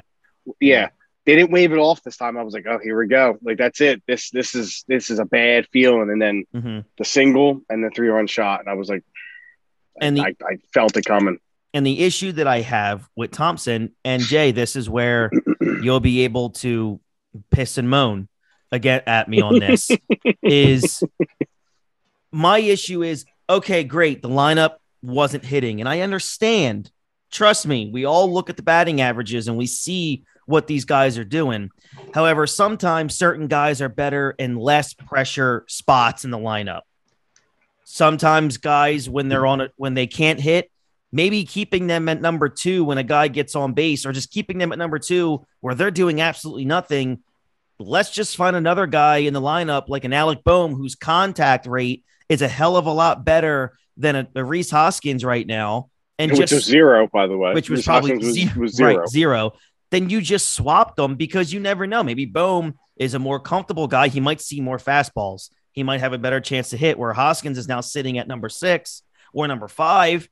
[0.59, 0.89] Yeah.
[1.25, 2.37] They didn't wave it off this time.
[2.37, 3.37] I was like, oh, here we go.
[3.41, 4.01] Like that's it.
[4.07, 6.09] This this is this is a bad feeling.
[6.09, 6.85] And then Mhm.
[6.97, 9.03] the single and the three run shot, and I was like,
[9.99, 11.39] And the- I, I felt it coming.
[11.73, 15.29] And the issue that I have with Thomson and Jay, this is where
[15.81, 16.99] you'll be able to
[17.51, 18.29] piss and moan
[18.71, 19.91] again at me on this
[20.41, 21.03] is
[22.31, 24.21] my issue is okay, great.
[24.21, 26.91] The lineup wasn't hitting, and I understand.
[27.29, 31.17] Trust me, we all look at the batting averages and we see what these guys
[31.17, 31.69] are doing.
[32.13, 36.81] However, sometimes certain guys are better in less pressure spots in the lineup.
[37.83, 40.71] Sometimes guys, when they're on it, when they can't hit,
[41.11, 44.57] maybe keeping them at number two when a guy gets on base, or just keeping
[44.57, 47.19] them at number two where they're doing absolutely nothing.
[47.77, 52.03] Let's just find another guy in the lineup like an Alec Bohm whose contact rate
[52.29, 56.31] is a hell of a lot better than a, a Rhys Hoskins right now, and
[56.31, 57.53] which just was zero, by the way.
[57.53, 58.97] which was Rhys probably was, ze- was zero.
[58.97, 59.53] right zero.
[59.89, 62.03] Then you just swap them because you never know.
[62.03, 64.09] Maybe Bohm is a more comfortable guy.
[64.09, 65.49] He might see more fastballs.
[65.71, 66.99] He might have a better chance to hit.
[66.99, 69.03] Where Hoskins is now sitting at number six
[69.33, 70.27] or number five,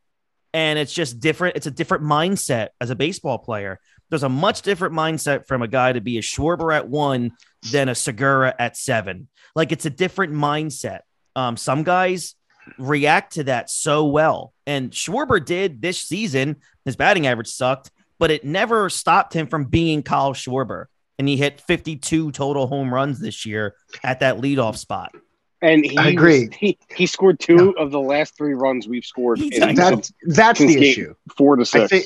[0.53, 1.55] and it's just different.
[1.55, 3.79] It's a different mindset as a baseball player.
[4.09, 7.31] There's a much different mindset from a guy to be a Schwarber at one
[7.71, 9.27] than a Segura at seven.
[9.55, 11.01] Like it's a different mindset.
[11.35, 12.35] Um, some guys
[12.77, 16.57] react to that so well, and Schwarber did this season.
[16.85, 20.85] His batting average sucked, but it never stopped him from being Kyle Schwarber.
[21.17, 25.13] And he hit 52 total home runs this year at that leadoff spot.
[25.61, 26.47] And he I agree.
[26.47, 29.39] was- he, he scored two of the last three runs we've scored.
[29.39, 29.75] In did.
[29.77, 31.15] That's that's the issue.
[31.37, 31.89] four to I six.
[31.89, 32.05] think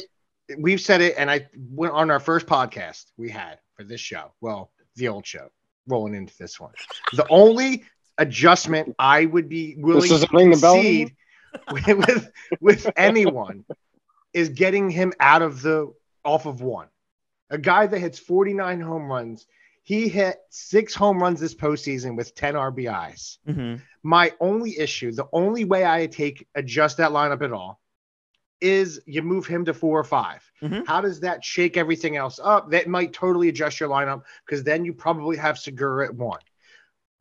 [0.59, 4.31] we've said it, and I went on our first podcast we had for this show.
[4.41, 5.49] Well, the old show,
[5.87, 6.71] rolling into this one.
[7.13, 7.83] The only
[8.19, 11.15] adjustment I would be willing This to ring the bell concede
[11.71, 13.65] with, with with anyone
[14.33, 15.91] is getting him out of the
[16.23, 16.87] off of one.
[17.49, 19.47] A guy that hits 49 home runs.
[19.81, 23.39] He hit six home runs this postseason with 10 RBIs.
[23.47, 23.81] Mhm.
[24.03, 27.81] My only issue, the only way I take adjust that lineup at all,
[28.61, 30.85] is you move him to four or 5 Mhm.
[30.85, 32.69] How does that shake everything else up?
[32.71, 36.41] That might totally adjust your lineup because then you probably have Segura at one.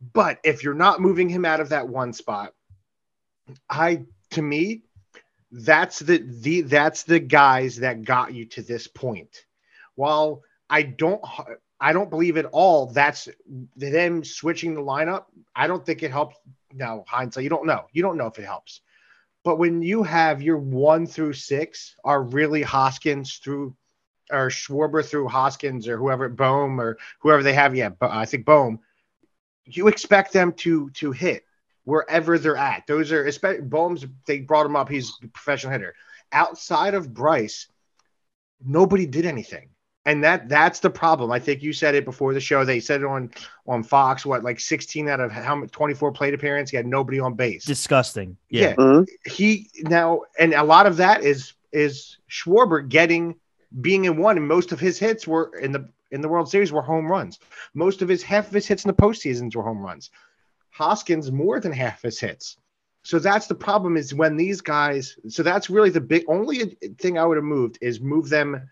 [0.01, 2.55] But if you're not moving him out of that one spot,
[3.69, 4.83] I to me,
[5.51, 9.45] that's the the that's the guys that got you to this point.
[9.95, 11.21] While I don't
[11.81, 13.29] I don't believe at all that's
[13.77, 15.25] them switching the lineup.
[15.55, 16.37] I don't think it helps.
[16.73, 17.87] Now hindsight, you don't know.
[17.93, 18.81] You don't know if it helps.
[19.45, 23.75] But when you have your one through six are really Hoskins through
[24.31, 28.81] or Schwarber through Hoskins or whoever Bohm or whoever they have, yeah, I think Bohm,
[29.77, 31.45] you expect them to to hit
[31.85, 32.87] wherever they're at.
[32.87, 34.07] Those are especially Bohm's.
[34.27, 34.89] They brought him up.
[34.89, 35.95] He's a professional hitter.
[36.33, 37.69] Outside of Bryce,
[38.65, 39.71] nobody did anything,
[40.05, 41.33] and that that's the problem.
[41.33, 42.65] I think you said it before the show.
[42.65, 43.31] They said it on
[43.67, 44.27] on Fox.
[44.27, 46.71] What like 16 out of how many 24 plate appearance?
[46.71, 47.65] He had nobody on base.
[47.65, 48.37] Disgusting.
[48.51, 48.69] Yeah.
[48.69, 48.75] Yeah.
[48.77, 49.07] Mhm.
[49.25, 53.37] he now and a lot of that is is Schwarber getting
[53.81, 56.73] being in one, and most of his hits were in the in the World Series
[56.73, 57.39] were home runs.
[57.75, 60.11] Most of his half of his hits in the postseasons were home runs.
[60.71, 62.57] Hoskins more than half his hits.
[63.03, 65.17] So that's the problem is when these guys.
[65.29, 68.69] So that's really the big only thing I would have moved is move them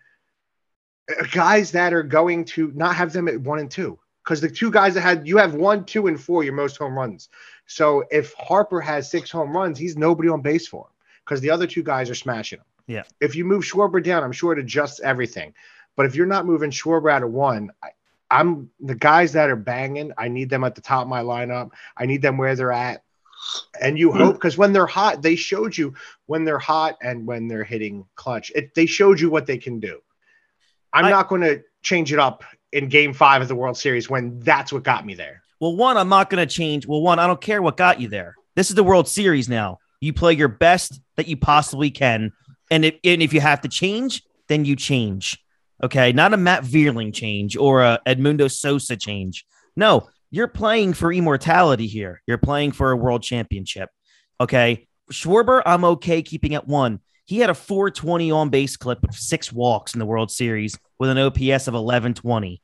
[1.09, 4.49] uh, guys that are going to not have them at one and two because the
[4.49, 7.29] two guys that had you have one, two, and four your most home runs.
[7.65, 10.91] So if Harper has six home runs, he's nobody on base for him
[11.25, 12.65] because the other two guys are smashing him.
[12.87, 13.03] Yeah.
[13.19, 15.53] If you move Schwarber down, I'm sure it adjusts everything.
[15.97, 17.89] But if you're not moving Schwarber out of one, I,
[18.31, 20.13] I'm the guys that are banging.
[20.17, 21.71] I need them at the top of my lineup.
[21.97, 23.03] I need them where they're at.
[23.81, 24.17] And you hmm.
[24.17, 25.93] hope because when they're hot, they showed you
[26.27, 28.51] when they're hot and when they're hitting clutch.
[28.55, 29.99] It, they showed you what they can do.
[30.93, 34.09] I'm I- not going to change it up in Game Five of the World Series
[34.09, 35.41] when that's what got me there.
[35.59, 36.85] Well, one, I'm not going to change.
[36.85, 38.35] Well, one, I don't care what got you there.
[38.55, 39.79] This is the World Series now.
[39.99, 42.31] You play your best that you possibly can,
[42.69, 45.43] and if and if you have to change, then you change.
[45.83, 49.45] Okay, not a Matt Vierling change or a Edmundo Sosa change.
[49.75, 52.21] No, you're playing for immortality here.
[52.25, 53.89] You're playing for a world championship.
[54.39, 56.99] Okay, Schwarber, I'm okay keeping at one.
[57.25, 61.09] He had a 420 on base clip with six walks in the World Series with
[61.09, 62.61] an OPS of 1120.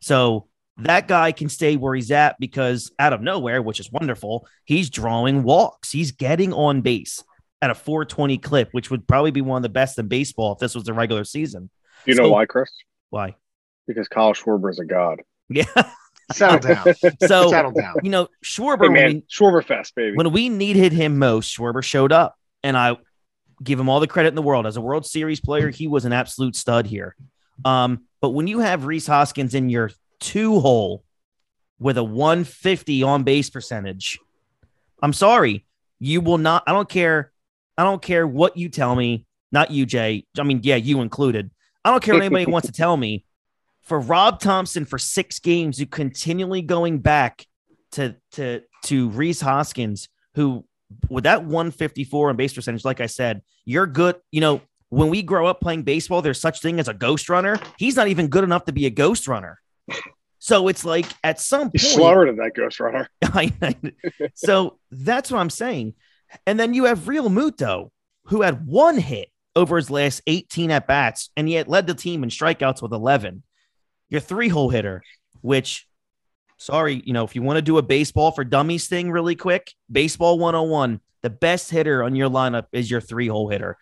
[0.00, 4.46] So that guy can stay where he's at because out of nowhere, which is wonderful,
[4.64, 5.90] he's drawing walks.
[5.90, 7.22] He's getting on base
[7.62, 10.58] at a 420 clip, which would probably be one of the best in baseball if
[10.58, 11.70] this was the regular season.
[12.06, 12.70] You know So- why, Chris?
[13.10, 13.34] Why?
[13.86, 15.20] Because Kyle Schwarber is a god.
[15.48, 15.64] Yeah.
[16.32, 16.84] Settle down.
[17.26, 17.96] So, Settle down.
[18.02, 20.16] you know, Schwarber, Hey, man, we- Schwarberfest, baby.
[20.16, 22.96] when we needed him most, Schwarber showed up, and I
[23.62, 24.66] give him all the credit in the world.
[24.66, 27.14] As a World Series player, he was an absolute stud here.
[27.64, 31.04] Um, but when you have Rhys Hoskins in your two hole
[31.78, 34.18] with a 150 on base percentage,
[35.02, 35.66] I'm sorry,
[36.00, 36.62] you will not.
[36.66, 37.32] I don't care.
[37.76, 39.26] I don't care what you tell me.
[39.52, 40.24] Not you, Jay.
[40.38, 41.50] I mean, yeah, you included.
[41.84, 43.24] I don't care what anybody wants to tell me.
[43.82, 47.46] For Rob Thomson, for six games, you continually going back
[47.92, 50.64] to to to Rhys Hoskins, who
[51.10, 54.16] with that 154 on base percentage, like I said, you're good.
[54.30, 57.58] You know, when we grow up playing baseball, there's such thing as a ghost runner.
[57.78, 59.58] He's not even good enough to be a ghost runner.
[60.44, 63.08] So it's like at some point, slower than that Ghost Runner.
[64.34, 65.94] So that's what I'm saying.
[66.46, 67.88] And then you have Real Muto,
[68.26, 72.22] who had one hit over his last 18 at bats, and yet led the team
[72.22, 73.42] in strikeouts with 11.
[74.08, 75.02] Your three hole hitter,
[75.40, 75.86] which,
[76.56, 79.72] sorry, you know, if you want to do a baseball for dummies thing really quick,
[79.90, 83.78] baseball 101, the best hitter on your lineup is your three hole hitter.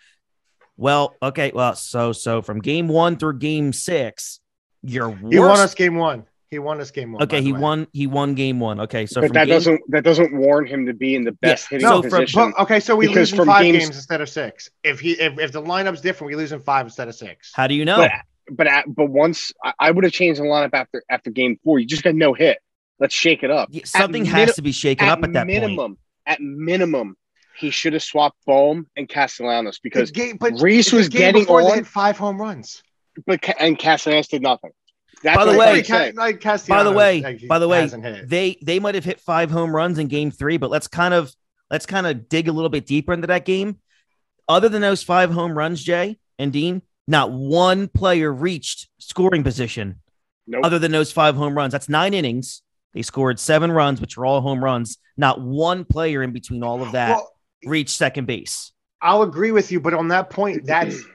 [0.77, 1.53] Well, okay.
[1.55, 4.41] Well, so, so from game one through game six,
[4.83, 6.25] your you won worst- us game one.
[6.53, 7.22] He won us game one.
[7.22, 7.86] Okay, he won.
[7.94, 8.78] He won game one.
[8.80, 11.32] Okay, so but from that game, doesn't that doesn't warn him to be in the
[11.32, 12.53] best hitting So No, position.
[12.55, 14.68] but, okay, so we lose in from five games- games instead of six.
[14.84, 17.53] If he if, if the lineup's different, we lose in five instead of six.
[17.55, 17.96] How do you know?
[17.96, 18.11] But
[18.50, 21.78] but at, but once I, I would have changed the lineup after after game four.
[21.78, 22.59] You just got no hit.
[23.00, 23.70] Let's shake it up.
[23.72, 25.98] Yeah, something At has mini- to be shaken up at that minimum, point.
[26.26, 27.16] at minimum,
[27.57, 31.62] he should have swapped Bohm and Castellanos because game, but Rhys was game getting before
[31.62, 32.82] they on- five home runs.
[33.26, 34.72] but and Castellanos did nothing.
[35.23, 36.66] That's By the way- I'm Like, saying.
[36.68, 37.87] By the way, like, by the way,
[38.27, 41.33] they they might have hit five home runs in game three, but let's kind of
[41.70, 43.79] let's kind of dig a little bit deeper into that game.
[44.49, 50.01] Other than those five home runs, Jay and Dean, Not one player reached scoring position
[50.47, 50.62] Nope.
[50.64, 51.73] other than those five home runs.
[51.73, 52.62] That's nine innings.
[52.95, 54.99] They scored seven runs, which were all home runs.
[55.16, 57.33] Not one player in between all of that Well,
[57.64, 58.73] reached second base.
[59.01, 60.97] I'll agree with you, but on that point, that's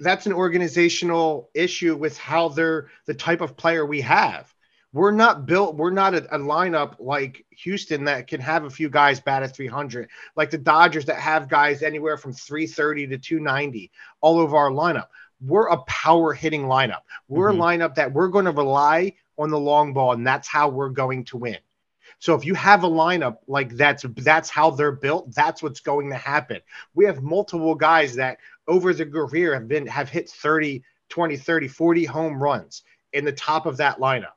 [0.00, 4.52] that's an organizational issue with how they're the type of player we have.
[4.92, 5.76] We're not built.
[5.76, 9.54] We're not a, a lineup like Houston that can have a few guys bat at
[9.54, 13.90] 300, like the Dodgers that have guys anywhere from 330 to 290
[14.20, 15.06] all over our lineup.
[15.40, 17.02] We're a power hitting lineup.
[17.28, 17.54] We're Mhm.
[17.54, 20.90] a lineup that we're going to rely on the long ball, and that's how we're
[20.90, 21.58] going to win.
[22.18, 26.10] So if you have a lineup like that's that's how they're built, that's what's going
[26.10, 26.60] to happen.
[26.94, 28.38] We have multiple guys that
[28.70, 33.32] over the career have been have hit 30, 20, 30, 40 home runs in the
[33.32, 34.32] top of that lineup.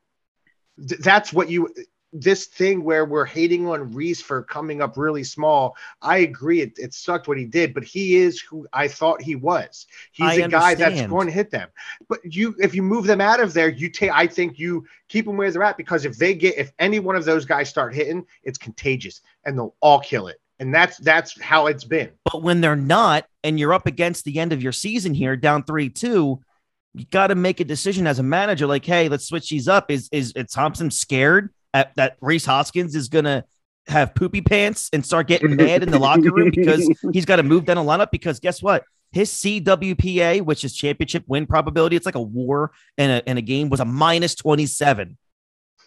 [0.88, 1.74] Th- that's what you
[2.16, 5.76] this thing where we're hating on Rhys for coming up really small.
[6.02, 9.36] I agree it, it sucked what he did, but he is who I thought he
[9.36, 9.88] was.
[10.12, 11.70] He's I a guy that's going to hit them.
[12.08, 15.26] But you if you move them out of there, you take I think you keep
[15.26, 17.94] them where they're at because if they get if any one of those guys start
[17.94, 20.40] hitting, it's contagious and they'll all kill it.
[20.60, 22.12] And that's that's how it's been.
[22.32, 25.64] But when they're not, and you're up against the end of your season here, down
[25.64, 26.42] three two,
[26.94, 28.68] you got to make a decision as a manager.
[28.68, 29.90] Like, hey, let's switch these up.
[29.90, 33.44] Is is, is Thomson scared at, that Rhys Hoskins is gonna
[33.88, 37.44] have poopy pants and start getting mad in the locker room because he's got to
[37.44, 38.12] move down a lineup?
[38.12, 38.84] Because guess what?
[39.12, 43.42] His CWPA, which is championship win probability, it's like a war in a in a
[43.42, 45.18] game, was a minus twenty seven.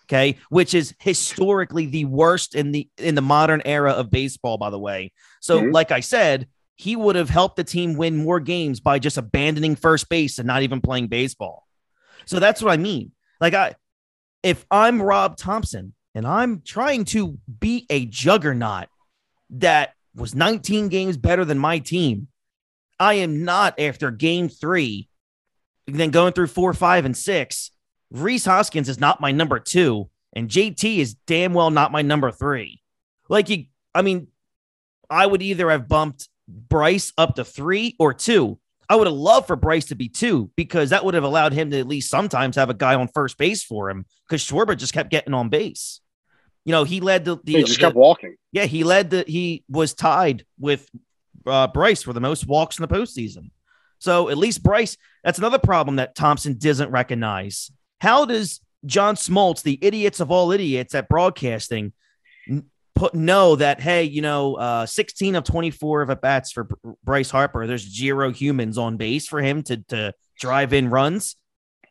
[0.09, 4.71] Okay, which is historically the worst in the in the modern era of baseball, by
[4.71, 5.13] the way.
[5.41, 5.73] So, Mhm.
[5.73, 6.47] like I said,
[6.77, 10.47] he would have helped the team win more games by just abandoning first base and
[10.47, 11.67] not even playing baseball.
[12.25, 13.13] So that's what I mean.
[13.41, 13.75] Like I
[14.43, 18.87] if I'm Rob Thomson and I'm trying to beat a juggernaut
[19.51, 22.29] that was 19 games better than my team,
[23.01, 25.09] I am not after game 3
[25.89, 27.71] then going through 4, 5 and 6.
[28.11, 32.31] Rhys Hoskins is not my number 2 and JT is damn well not my number
[32.31, 32.81] 3.
[33.29, 34.29] Like you I mean
[35.11, 38.59] I would either have bumped Bryce up to three or two.
[38.89, 41.71] I would have loved for Bryce to be two because that would have allowed him
[41.73, 44.93] to at least sometimes have a guy on first base for him because Schwarber just
[44.93, 46.01] kept getting on base.
[46.65, 48.37] You know, he led the, the, They just the- kept walking.
[48.53, 50.89] yeah, he led the he was tied with
[51.47, 53.51] uh, Bryce for the most walks in the postseason.
[53.99, 57.71] So at least Bryce, that's another problem that Thomson doesn't recognize.
[58.01, 61.93] How does John Smoltz, the idiots of all idiots at broadcasting,
[62.95, 66.91] put know that hey, you know, uh, 16 of 24 of at bats for Br-
[67.05, 71.37] Bryce Harper, there's zero humans on base for him to to drive in runs.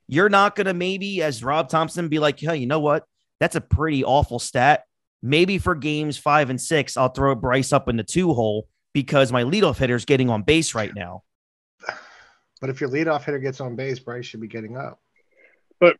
[0.07, 3.05] You're not gonna maybe as Rob Thomson be like, hey, you know what?
[3.39, 4.83] That's a pretty awful stat.
[5.21, 9.31] Maybe for games five and six, I'll throw Bryce up in the two hole because
[9.31, 11.23] my leadoff hitter is getting on base right now.
[12.61, 14.99] But if your leadoff hitter gets on base, Bryce should be getting up.
[15.79, 15.97] But-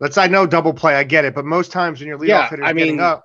[0.00, 2.48] let's I know double play, I get it, but most times when your leadoff Yeah,
[2.50, 3.24] hitter is I getting mean, up,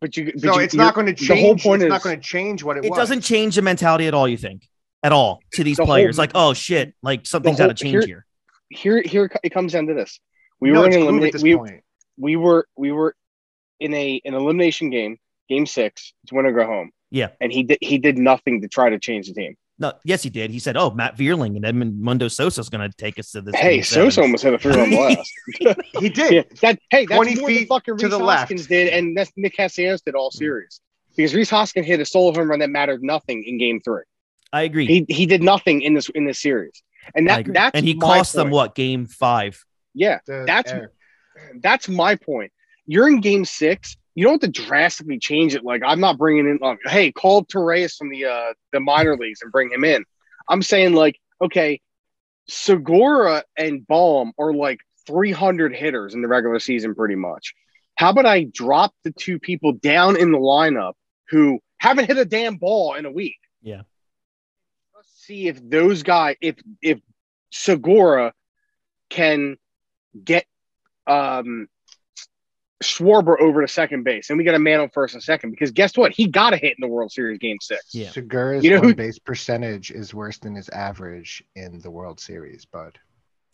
[0.00, 1.28] But you, but so you- it's not going to change.
[1.28, 2.98] the whole point It's is not going to change what it, It was.
[2.98, 4.66] doesn't change the mentality at all, you think?
[5.04, 6.16] At all to these The whole- players.
[6.18, 8.24] like, oh shit, like something's whole- got to change here-
[8.70, 8.96] here.
[8.98, 9.02] here.
[9.04, 10.18] Here it comes down to this.
[10.60, 11.32] We no, were in glue eliminate.
[11.32, 11.82] this We, point.
[12.16, 13.14] we were we were
[13.80, 15.18] in a an elimination game,
[15.48, 16.12] game six.
[16.22, 16.92] It's win or go home.
[17.10, 17.28] Yeah.
[17.40, 19.56] and he did he did nothing to try to change the team.
[19.82, 20.52] No, yes, he did.
[20.52, 23.40] He said, "Oh, Matt Vierling and Edmund Mundo Sosa is going to take us to
[23.40, 25.32] this." Hey, game seven." Sosa almost hit a three run blast.
[25.98, 26.32] He did.
[26.32, 28.40] yeah, that hey, that's 20 more feet than fucking to Rhys the left.
[28.42, 30.34] Hoskins did, and that's Nick Castellanos did all mm.
[30.34, 30.80] series
[31.16, 34.04] because Rhys Hoskins hit a solo home run that mattered nothing in game three.
[34.52, 34.86] I agree.
[34.86, 36.80] He he did nothing in this in this series,
[37.16, 39.60] and that that's and he my cost them what game five?
[39.94, 40.92] Yeah, The That's- air.
[41.60, 42.52] that's my point.
[42.86, 43.96] You're in game six.
[44.14, 45.64] You don't have to drastically change it.
[45.64, 46.58] Like I'm not bringing in.
[46.60, 50.04] Like, hey, call Torres from the uh the minor leagues and bring him in.
[50.48, 51.80] I'm saying like, okay,
[52.48, 57.54] Segura and Bohm are like 300 hitters in the regular season, pretty much.
[57.94, 60.94] How about I drop the two people down in the lineup
[61.28, 63.38] who haven't hit a damn ball in a week?
[63.62, 63.82] Yeah.
[64.94, 67.00] Let's see if those guys, if if
[67.50, 68.32] Segura
[69.08, 69.56] can
[70.24, 70.46] get
[71.06, 71.68] um
[72.82, 75.50] Schwarber over to second base, and we got a man on first and second.
[75.50, 76.12] Because guess what?
[76.12, 77.94] He got a hit in the World Series Game Six.
[77.94, 78.10] Yeah.
[78.10, 82.20] Segura's You know who- on base percentage is worse than his average in the World
[82.20, 82.98] Series, bud.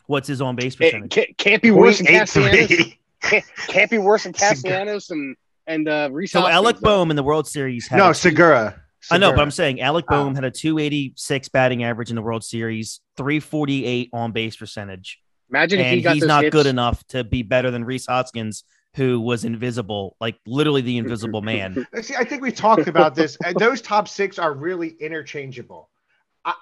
[0.07, 1.11] What's his on base It percentage?
[1.13, 2.95] can't, can't be worse than Castellanos.
[3.21, 6.81] Can't, can't be worse than Castellanos and and uh, Rhys so Alec though.
[6.99, 8.81] Bohm in the World Series had No, a- Segura.
[9.11, 10.25] I know, but I'm saying Alec Oh.
[10.25, 15.21] Bohm had a 286 batting average in the World Series, 348 on base percentage,
[15.51, 16.53] Imagine if he and got he's those not hits.
[16.53, 18.65] good enough to be better than Rhys Hoskins,
[18.99, 21.87] who was invisible, like literally the invisible man.
[22.03, 23.39] See, I think we've talked about this.
[23.43, 25.89] Uh, those top six are really interchangeable.
[26.45, 26.53] I,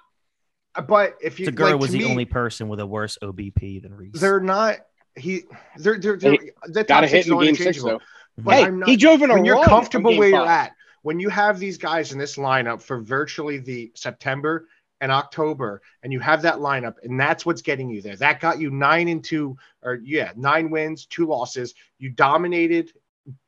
[0.75, 3.81] uh, But if you Segura like, was the me, only person with a worse OBP
[3.81, 4.13] than Rhys.
[4.13, 4.77] they're not.
[5.15, 5.43] He
[5.77, 7.89] they're they're, they're the Got top a hit six in is game six interchangeable.
[7.99, 8.43] though.
[8.43, 10.45] But hey, I'm not- he drove in a when you're comfortable on game where you're
[10.47, 14.67] at, when you have these guys in this lineup for virtually the September
[15.01, 18.15] and October, and you have that lineup, and that's what's getting you there.
[18.15, 21.75] That got you nine and two, or yeah, nine wins, two losses.
[21.99, 22.91] You dominated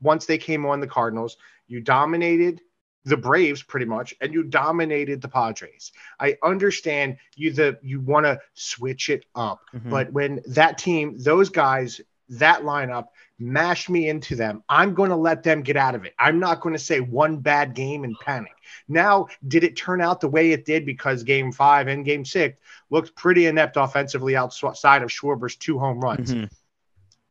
[0.01, 1.37] once they came on the Cardinals.
[1.67, 2.61] You dominated
[3.05, 5.91] the Braves pretty much, and you dominated the Padres.
[6.19, 9.61] I understand you the you want to switch it up.
[9.73, 9.89] Mhm.
[9.89, 13.07] But when that team, those guys, that lineup
[13.39, 16.13] mashed me into them, I'm going to let them get out of it.
[16.19, 18.51] I'm not going to say one bad game and panic.
[18.87, 22.57] Now, did it turn out the way it did because game five and game six
[22.89, 26.33] looked pretty inept offensively outside of Schwarber's two home runs?
[26.33, 26.51] Mhm.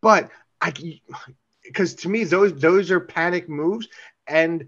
[0.01, 0.31] But
[0.61, 0.73] I,
[1.63, 3.89] because to me, those those are panic moves,
[4.27, 4.67] and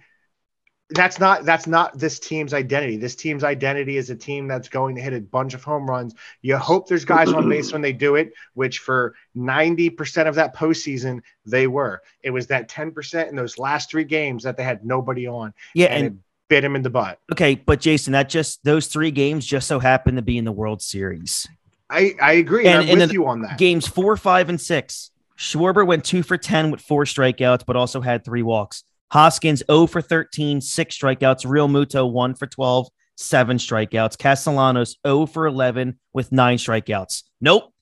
[0.91, 2.97] that's not that's not this team's identity.
[2.97, 6.15] This team's identity is a team that's going to hit a bunch of home runs.
[6.43, 10.55] You hope there's guys on base when they do it, which for 90% of that
[10.55, 12.03] postseason, they were.
[12.23, 15.87] It was that 10% in those last three games that they had nobody on, yeah,
[15.87, 17.21] and, and it bit him in the butt.
[17.33, 20.53] okay, but Jason, that just those three games just so happened to be in the
[20.53, 21.49] World Series.
[21.89, 22.67] I, I agree.
[22.67, 23.59] And- And, I'm and with you on that.
[23.59, 25.11] Games four, five, and six.
[25.39, 28.85] Schwarber went two for 10 with four strikeouts, but also had three walks.
[29.11, 31.45] Hoskins 0 for 13, six strikeouts.
[31.45, 34.17] Realmuto 1 for 12, seven strikeouts.
[34.19, 37.25] Castellanos 0 for 11 with nine strikeouts.
[37.41, 37.73] Nope.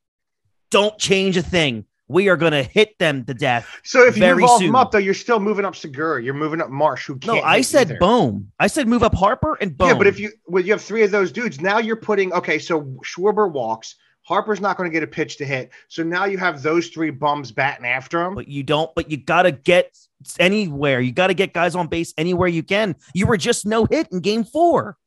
[0.70, 1.85] Don't change a thing.
[2.11, 3.68] We are going to hit them to death.
[3.85, 4.68] So if you move soon.
[4.68, 6.22] them up, though, you're still moving up Segura.
[6.22, 7.37] You're moving up Marsh, who can't.
[7.37, 7.99] No, I said either.
[7.99, 8.51] Bohm.
[8.59, 9.89] I said move up Harper and Bohm.
[9.89, 12.59] Yeah, but if you well, you have three of those dudes, now you're putting okay.
[12.59, 13.97] So Schwarber walks.
[14.29, 15.70] Harper's not going to get a pitch to hit.
[15.89, 18.35] So now you have those three bums batting after him.
[18.35, 19.97] but you don't, but you got to get
[20.39, 21.01] anywhere.
[21.01, 22.95] You got to get guys on base anywhere you can.
[23.14, 24.99] You were just no hit in game four.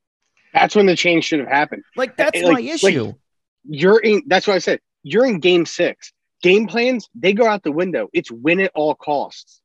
[0.55, 1.83] That's when the change should have happened.
[1.95, 3.03] Like, that's Like- my issue.
[3.03, 3.15] like-
[3.69, 4.23] You're in.
[4.25, 4.79] That's what I said.
[5.03, 6.11] You're in game six.
[6.41, 8.09] Game plans they go out the window.
[8.13, 9.60] It's win at all costs.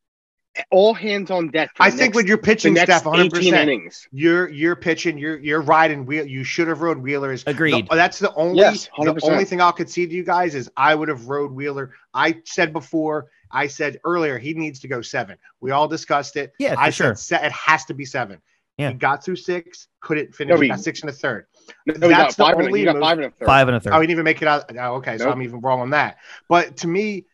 [0.71, 1.71] All hands on deck.
[1.75, 4.09] for I the think next, when you're the pitching next staff 100, 18 percent innings.
[4.13, 6.27] you're you're pitching, you're you're riding wheel.
[6.27, 7.45] You should have rode Wheeler's.
[7.47, 7.89] Agreed.
[7.89, 10.95] The- that's the only Yes, the only thing I'll concede to you guys is I
[10.95, 11.93] would have rode Wheeler.
[12.15, 15.37] I said before, I said earlier he needs to go seven.
[15.61, 16.53] We all discussed it.
[16.59, 17.15] Yeah, I sure.
[17.15, 18.41] said it has to be seven.
[18.79, 18.91] Yeah.
[18.91, 20.55] He got through six, couldn't finish.
[20.55, 21.47] No, he- got six and a third.
[21.87, 23.47] No, he got That's the five and only he got move- five and a third.
[23.47, 23.93] Five and a third.
[23.95, 24.71] Oh, he didn't even make it out.
[24.79, 26.19] Oh, okay, so I'm even wrong on that.
[26.49, 27.25] But to me,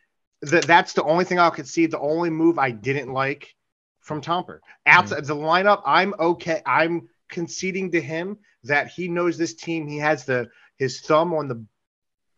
[0.43, 1.87] that that's the only thing I could see.
[1.87, 3.55] The only move I didn't like
[4.01, 4.59] from Tomper.
[4.87, 5.27] Outside mm-hmm.
[5.27, 6.63] the lineup, I'm okay.
[6.67, 9.87] I'm conceding to him that he knows this team.
[9.87, 11.65] He has the his thumb on the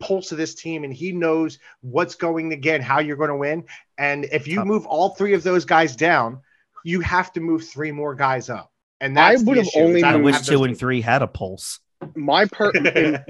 [0.01, 3.37] pulse of this team, and he knows what's going to get, how you're going to
[3.37, 3.65] win.
[3.97, 4.67] And if you Tough.
[4.67, 6.41] move all three of those guys down,
[6.85, 8.71] you have to move three more guys up.
[9.01, 11.81] And I that's the would've only I wish two and three had a pulse.
[12.15, 12.71] My per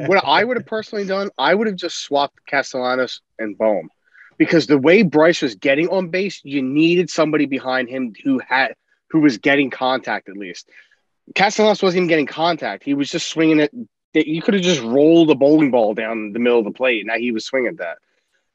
[0.06, 3.88] what I would have personally done, I would have just swapped Castellanos and Bohm.
[4.36, 8.74] Because the way Bryce was getting on base, you needed somebody behind him who had
[9.10, 10.68] who was getting contact at least.
[11.34, 12.84] Castellanos wasn't even getting contact.
[12.84, 13.72] He was just swinging it.
[14.14, 17.06] that You could have just rolled a bowling ball down the middle of the plate.
[17.06, 17.98] Now he was swinging that.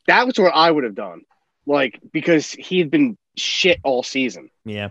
[0.08, 1.22] That was what I would have done.
[1.66, 4.49] Like because he had been shit all season.
[4.66, 4.90] Yeah.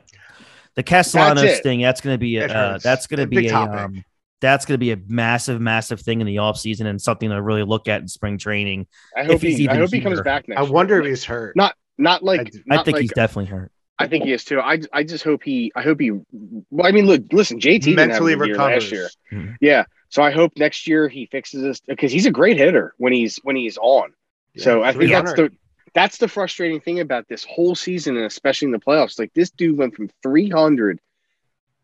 [0.75, 1.62] The Castellanos That's it.
[1.65, 4.05] thing, that's going to be, a, It uh, that's going to A be a, um,
[4.40, 7.65] that's going to be a massive, massive thing in the offseason and something to really
[7.65, 8.86] look at in spring training.
[9.16, 9.69] I hope he's he.
[9.69, 10.59] I hope he comes back next.
[10.60, 10.73] I year.
[10.73, 11.56] wonder if he's hurt.
[11.56, 12.52] Not not like.
[12.70, 13.73] I- I think like, he's definitely hurt.
[14.01, 14.60] I think he is too.
[14.60, 15.73] I, I just hope he.
[15.74, 16.12] I hope he.
[16.12, 18.85] Well, I mean, look, listen, JT didn't have mentally good year recovers.
[18.85, 19.09] last year.
[19.32, 19.56] Mhm.
[19.60, 23.12] Yeah, so I hope next year he fixes this because he's a great hitter when
[23.12, 24.12] he's when he's on.
[24.56, 25.51] so I think that's the
[25.94, 29.19] that's the frustrating thing about this whole season and especially in the playoffs.
[29.19, 31.01] Like this dude went from three hundred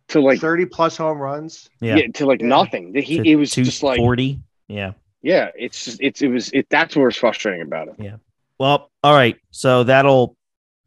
[0.09, 1.69] to like 30 plus home runs.
[1.81, 1.97] Yeah.
[1.97, 2.07] yeah.
[2.15, 2.49] to like Yeah.
[2.49, 2.93] nothing.
[2.93, 4.41] That he To it was just like 40.
[4.69, 4.93] Yeah.
[5.23, 5.51] yeah.
[5.57, 6.67] It's just it's it was it.
[6.71, 7.95] That's what's frustrating about it.
[7.99, 8.17] Yeah.
[8.59, 9.37] Well, all right.
[9.51, 10.37] So that'll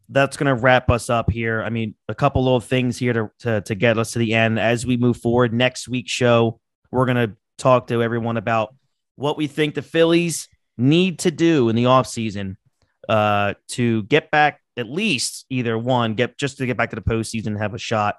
[0.09, 1.61] that's gonna wrap us up here.
[1.61, 4.59] I mean, a couple little things here to to, to get us to the end
[4.59, 5.53] as we move forward.
[5.53, 6.59] Next week's show,
[6.91, 8.73] we're gonna talk to everyone about
[9.15, 12.55] what we think the Phillies need to do in the offseason
[13.09, 17.01] uh to get back at least either one, get just to get back to the
[17.01, 18.17] postseason and have a shot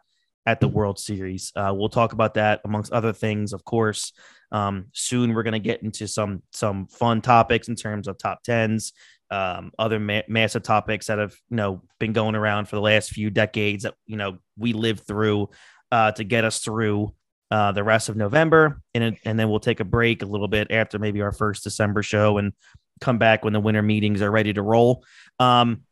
[0.48, 1.52] at the World Series.
[1.54, 4.14] Uh, we'll talk about that amongst other things, of course.
[4.50, 8.42] Um, soon we're going to get into some some fun topics in terms of top
[8.44, 8.94] tens,
[9.30, 13.10] um, other ma- massive topics that have you know been going around for the last
[13.10, 15.50] few decades that you know we lived through
[15.92, 17.12] uh, to get us through
[17.50, 20.70] uh, the rest of November, and and then we'll take a break a little bit
[20.70, 22.54] after maybe our first December show and
[23.02, 25.04] come back when the winter meetings are ready to roll.
[25.38, 25.82] Um,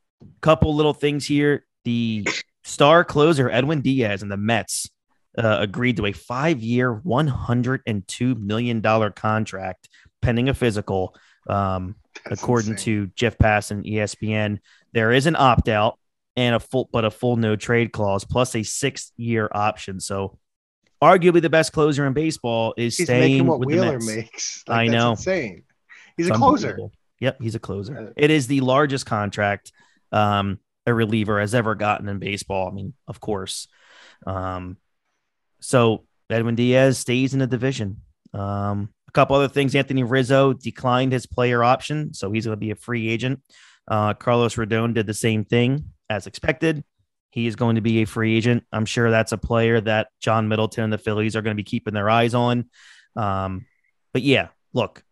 [0.40, 2.26] couple little things here: the
[2.66, 4.90] star closer Edwin Diaz and the Mets
[5.38, 8.82] uh, agreed to a five-year, $102 million
[9.12, 9.88] contract
[10.22, 11.14] pending a physical.
[11.48, 11.94] Um,
[12.24, 13.06] according insane.
[13.06, 14.58] to Jeff Passan and ESPN,
[14.92, 15.98] there is an opt-out
[16.34, 20.00] and a full, but a full no trade clause plus a six-year option.
[20.00, 20.38] So,
[21.02, 24.06] arguably the best closer in baseball is He's staying making what with Wheeler the Mets.
[24.06, 24.64] makes.
[24.68, 25.10] I that's know.
[25.12, 25.62] Insane.
[26.16, 26.78] He's It's a closer.
[27.20, 28.08] Yep, he's a closer.
[28.08, 29.70] Uh, It is the largest contract
[30.10, 32.68] um, a reliever has ever gotten in baseball.
[32.68, 33.68] I mean, of course.
[34.26, 34.76] Um,
[35.60, 38.02] so Edwin Diaz stays in the division.
[38.32, 39.74] Um, a couple other things.
[39.74, 43.40] Anthony Rizzo declined his player option, so he's going to be a free agent.
[43.88, 46.84] Uh, Carlos Rodon did the same thing as expected.
[47.30, 48.64] He is going to be a free agent.
[48.72, 51.68] I'm sure that's a player that John Middleton and the Phillies are going to be
[51.68, 52.70] keeping their eyes on.
[53.14, 53.66] Um,
[54.12, 55.04] but yeah, look,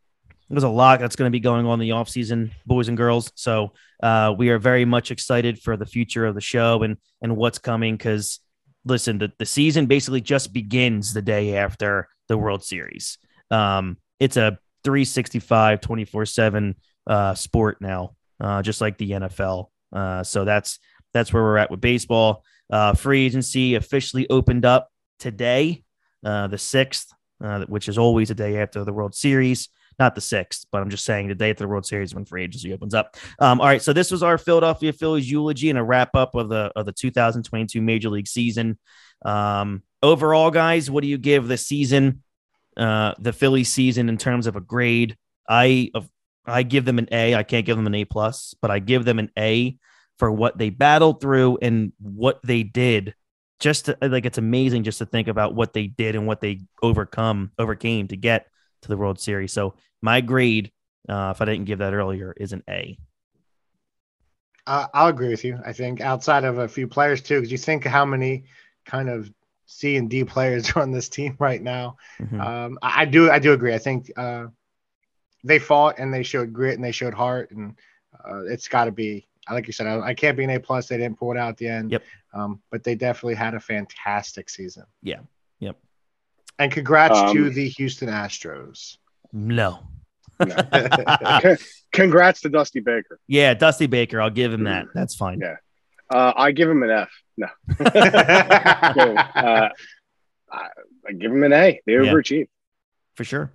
[0.51, 3.33] there's a lot that's going to be going on in the offseason, boys and girls.
[3.35, 3.73] So
[4.03, 7.59] uh, we are very much excited for the future of the show and and what's
[7.59, 7.97] coming.
[7.97, 8.41] Because
[8.85, 13.19] listen, the, the season basically just begins the day after the World Series.
[13.51, 16.75] Um, it's a 365, 24 seven
[17.07, 19.69] uh, sport now, uh, just like the NFL.
[19.93, 20.79] Uh, so that's
[21.15, 22.45] that's where we're at with baseball.
[22.71, 25.85] Uh, free agency officially opened up today,
[26.23, 27.13] the sixth,
[27.67, 31.05] which is always a day after the World Series not the sixth, but I'm just
[31.05, 33.17] saying the day after the World Series when free agency opens up.
[33.39, 36.49] Um, all right, so this was our Philadelphia Phillies eulogy and a wrap up of
[36.49, 38.79] the of the 2022 Major League season.
[39.25, 42.23] Um, overall, guys, what do you give the season,
[42.77, 45.17] uh, the Phillies season in terms of a grade?
[45.49, 46.09] I of
[46.47, 47.35] I give them an A.
[47.35, 49.79] I can't give them an A plus, but I give them an A
[50.19, 53.15] for what they battled through and what they did.
[53.61, 56.63] Just to, like it's amazing just to think about what they did and what they
[56.83, 58.47] overcome overcame to get
[58.85, 59.53] to the World Series.
[59.53, 60.71] So my grade,
[61.09, 62.97] uh, if I didn't give that earlier, is an A.
[64.67, 65.59] Uh, I'll agree with you.
[65.65, 68.45] I think outside of a few players too, because you think how many
[68.87, 69.31] kind of
[69.67, 71.97] C and D players are on this team right now.
[72.21, 72.41] Mhm.
[72.41, 73.75] Um, I, I do, I do agree.
[73.75, 74.47] I think uh,
[75.43, 77.77] they fought and they showed grit and they showed heart, and
[78.25, 79.27] uh, it's got to be.
[79.51, 80.89] Like you said, I, I can't be an A plus.
[80.89, 81.91] They didn't pull it out at the end.
[81.91, 82.03] Yep.
[82.33, 84.85] Um, but they definitely had a fantastic season.
[85.03, 85.21] Yeah.
[86.59, 86.65] Yep.
[86.65, 88.97] And congrats to Um, the Houston Astros.
[89.33, 89.81] No.
[90.41, 91.57] Con-
[91.93, 93.19] Congrats to Dusty Baker.
[93.29, 94.21] Yeah, Dusty Baker.
[94.21, 94.87] I'll give him that.
[94.95, 95.41] That's fine.
[95.41, 95.57] Yeah.
[96.11, 97.11] Uh, I give him an F.
[97.37, 97.47] No,
[97.81, 99.69] No, uh,
[100.53, 100.69] I,
[101.09, 101.81] I give him an A.
[101.87, 101.99] They Yeah.
[102.01, 102.49] overachieved.
[103.17, 103.53] For sure.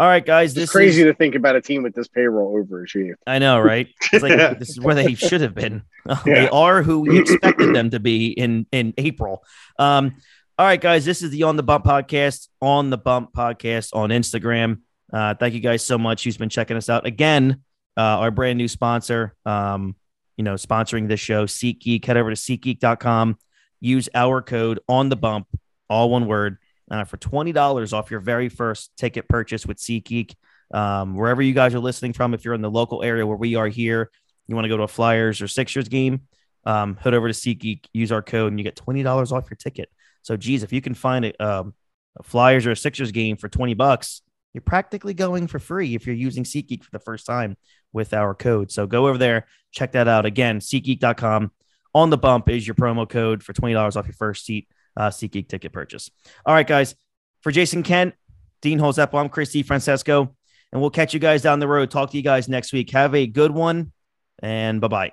[0.00, 0.50] All right, guys.
[0.52, 3.14] It's This crazy is, to think about a team with this payroll overachieved.
[3.26, 3.88] I know, right?
[4.12, 5.82] It's like this is where they should have been.
[6.24, 9.42] They are who we expected them to be in in April.
[9.78, 10.14] Um,
[10.58, 11.04] all right, guys.
[11.04, 12.48] This is the On the Bump podcast.
[12.60, 14.80] On the Bump podcast on Instagram.
[15.12, 17.62] Uh, thank you guys so much who's been checking us out again.
[17.96, 19.36] Uh, our brand new sponsor.
[19.46, 19.94] Um,
[20.36, 22.04] you know, sponsoring this show, SeatGeek.
[22.04, 23.38] Head over to SeatGeek.com.
[23.80, 25.46] Use our code on the bump,
[25.88, 26.58] all one word,
[26.90, 30.34] uh, for twenty dollars off your very first ticket purchase with SeatGeek.
[30.74, 33.54] Um, wherever you guys are listening from, if you're in the local area where we
[33.54, 34.10] are here,
[34.48, 36.22] you want to go to a Flyers or Sixers game,
[36.64, 39.56] um, head over to SeatGeek, use our code, and you get twenty dollars off your
[39.56, 39.88] ticket.
[40.22, 41.74] So, geez, if you can find a, um,
[42.18, 44.22] a Flyers or a Sixers game for twenty bucks,
[44.52, 47.56] you're practically going for free if you're using SeatGeek for the first time
[47.92, 48.70] with our code.
[48.70, 50.26] So go over there, check that out.
[50.26, 51.52] Again, SeatGeek.com.
[51.94, 55.08] On the bump is your promo code for twenty dollars off your first seat uh,
[55.08, 56.10] SeatGeek ticket purchase.
[56.44, 56.94] All right, guys.
[57.42, 58.14] For Jason Kent,
[58.62, 60.34] Dean Holzepp, I'm Chris Francesco,
[60.72, 61.90] and we'll catch you guys down the road.
[61.90, 62.90] Talk to you guys next week.
[62.90, 63.92] Have a good one,
[64.40, 65.12] and bye bye.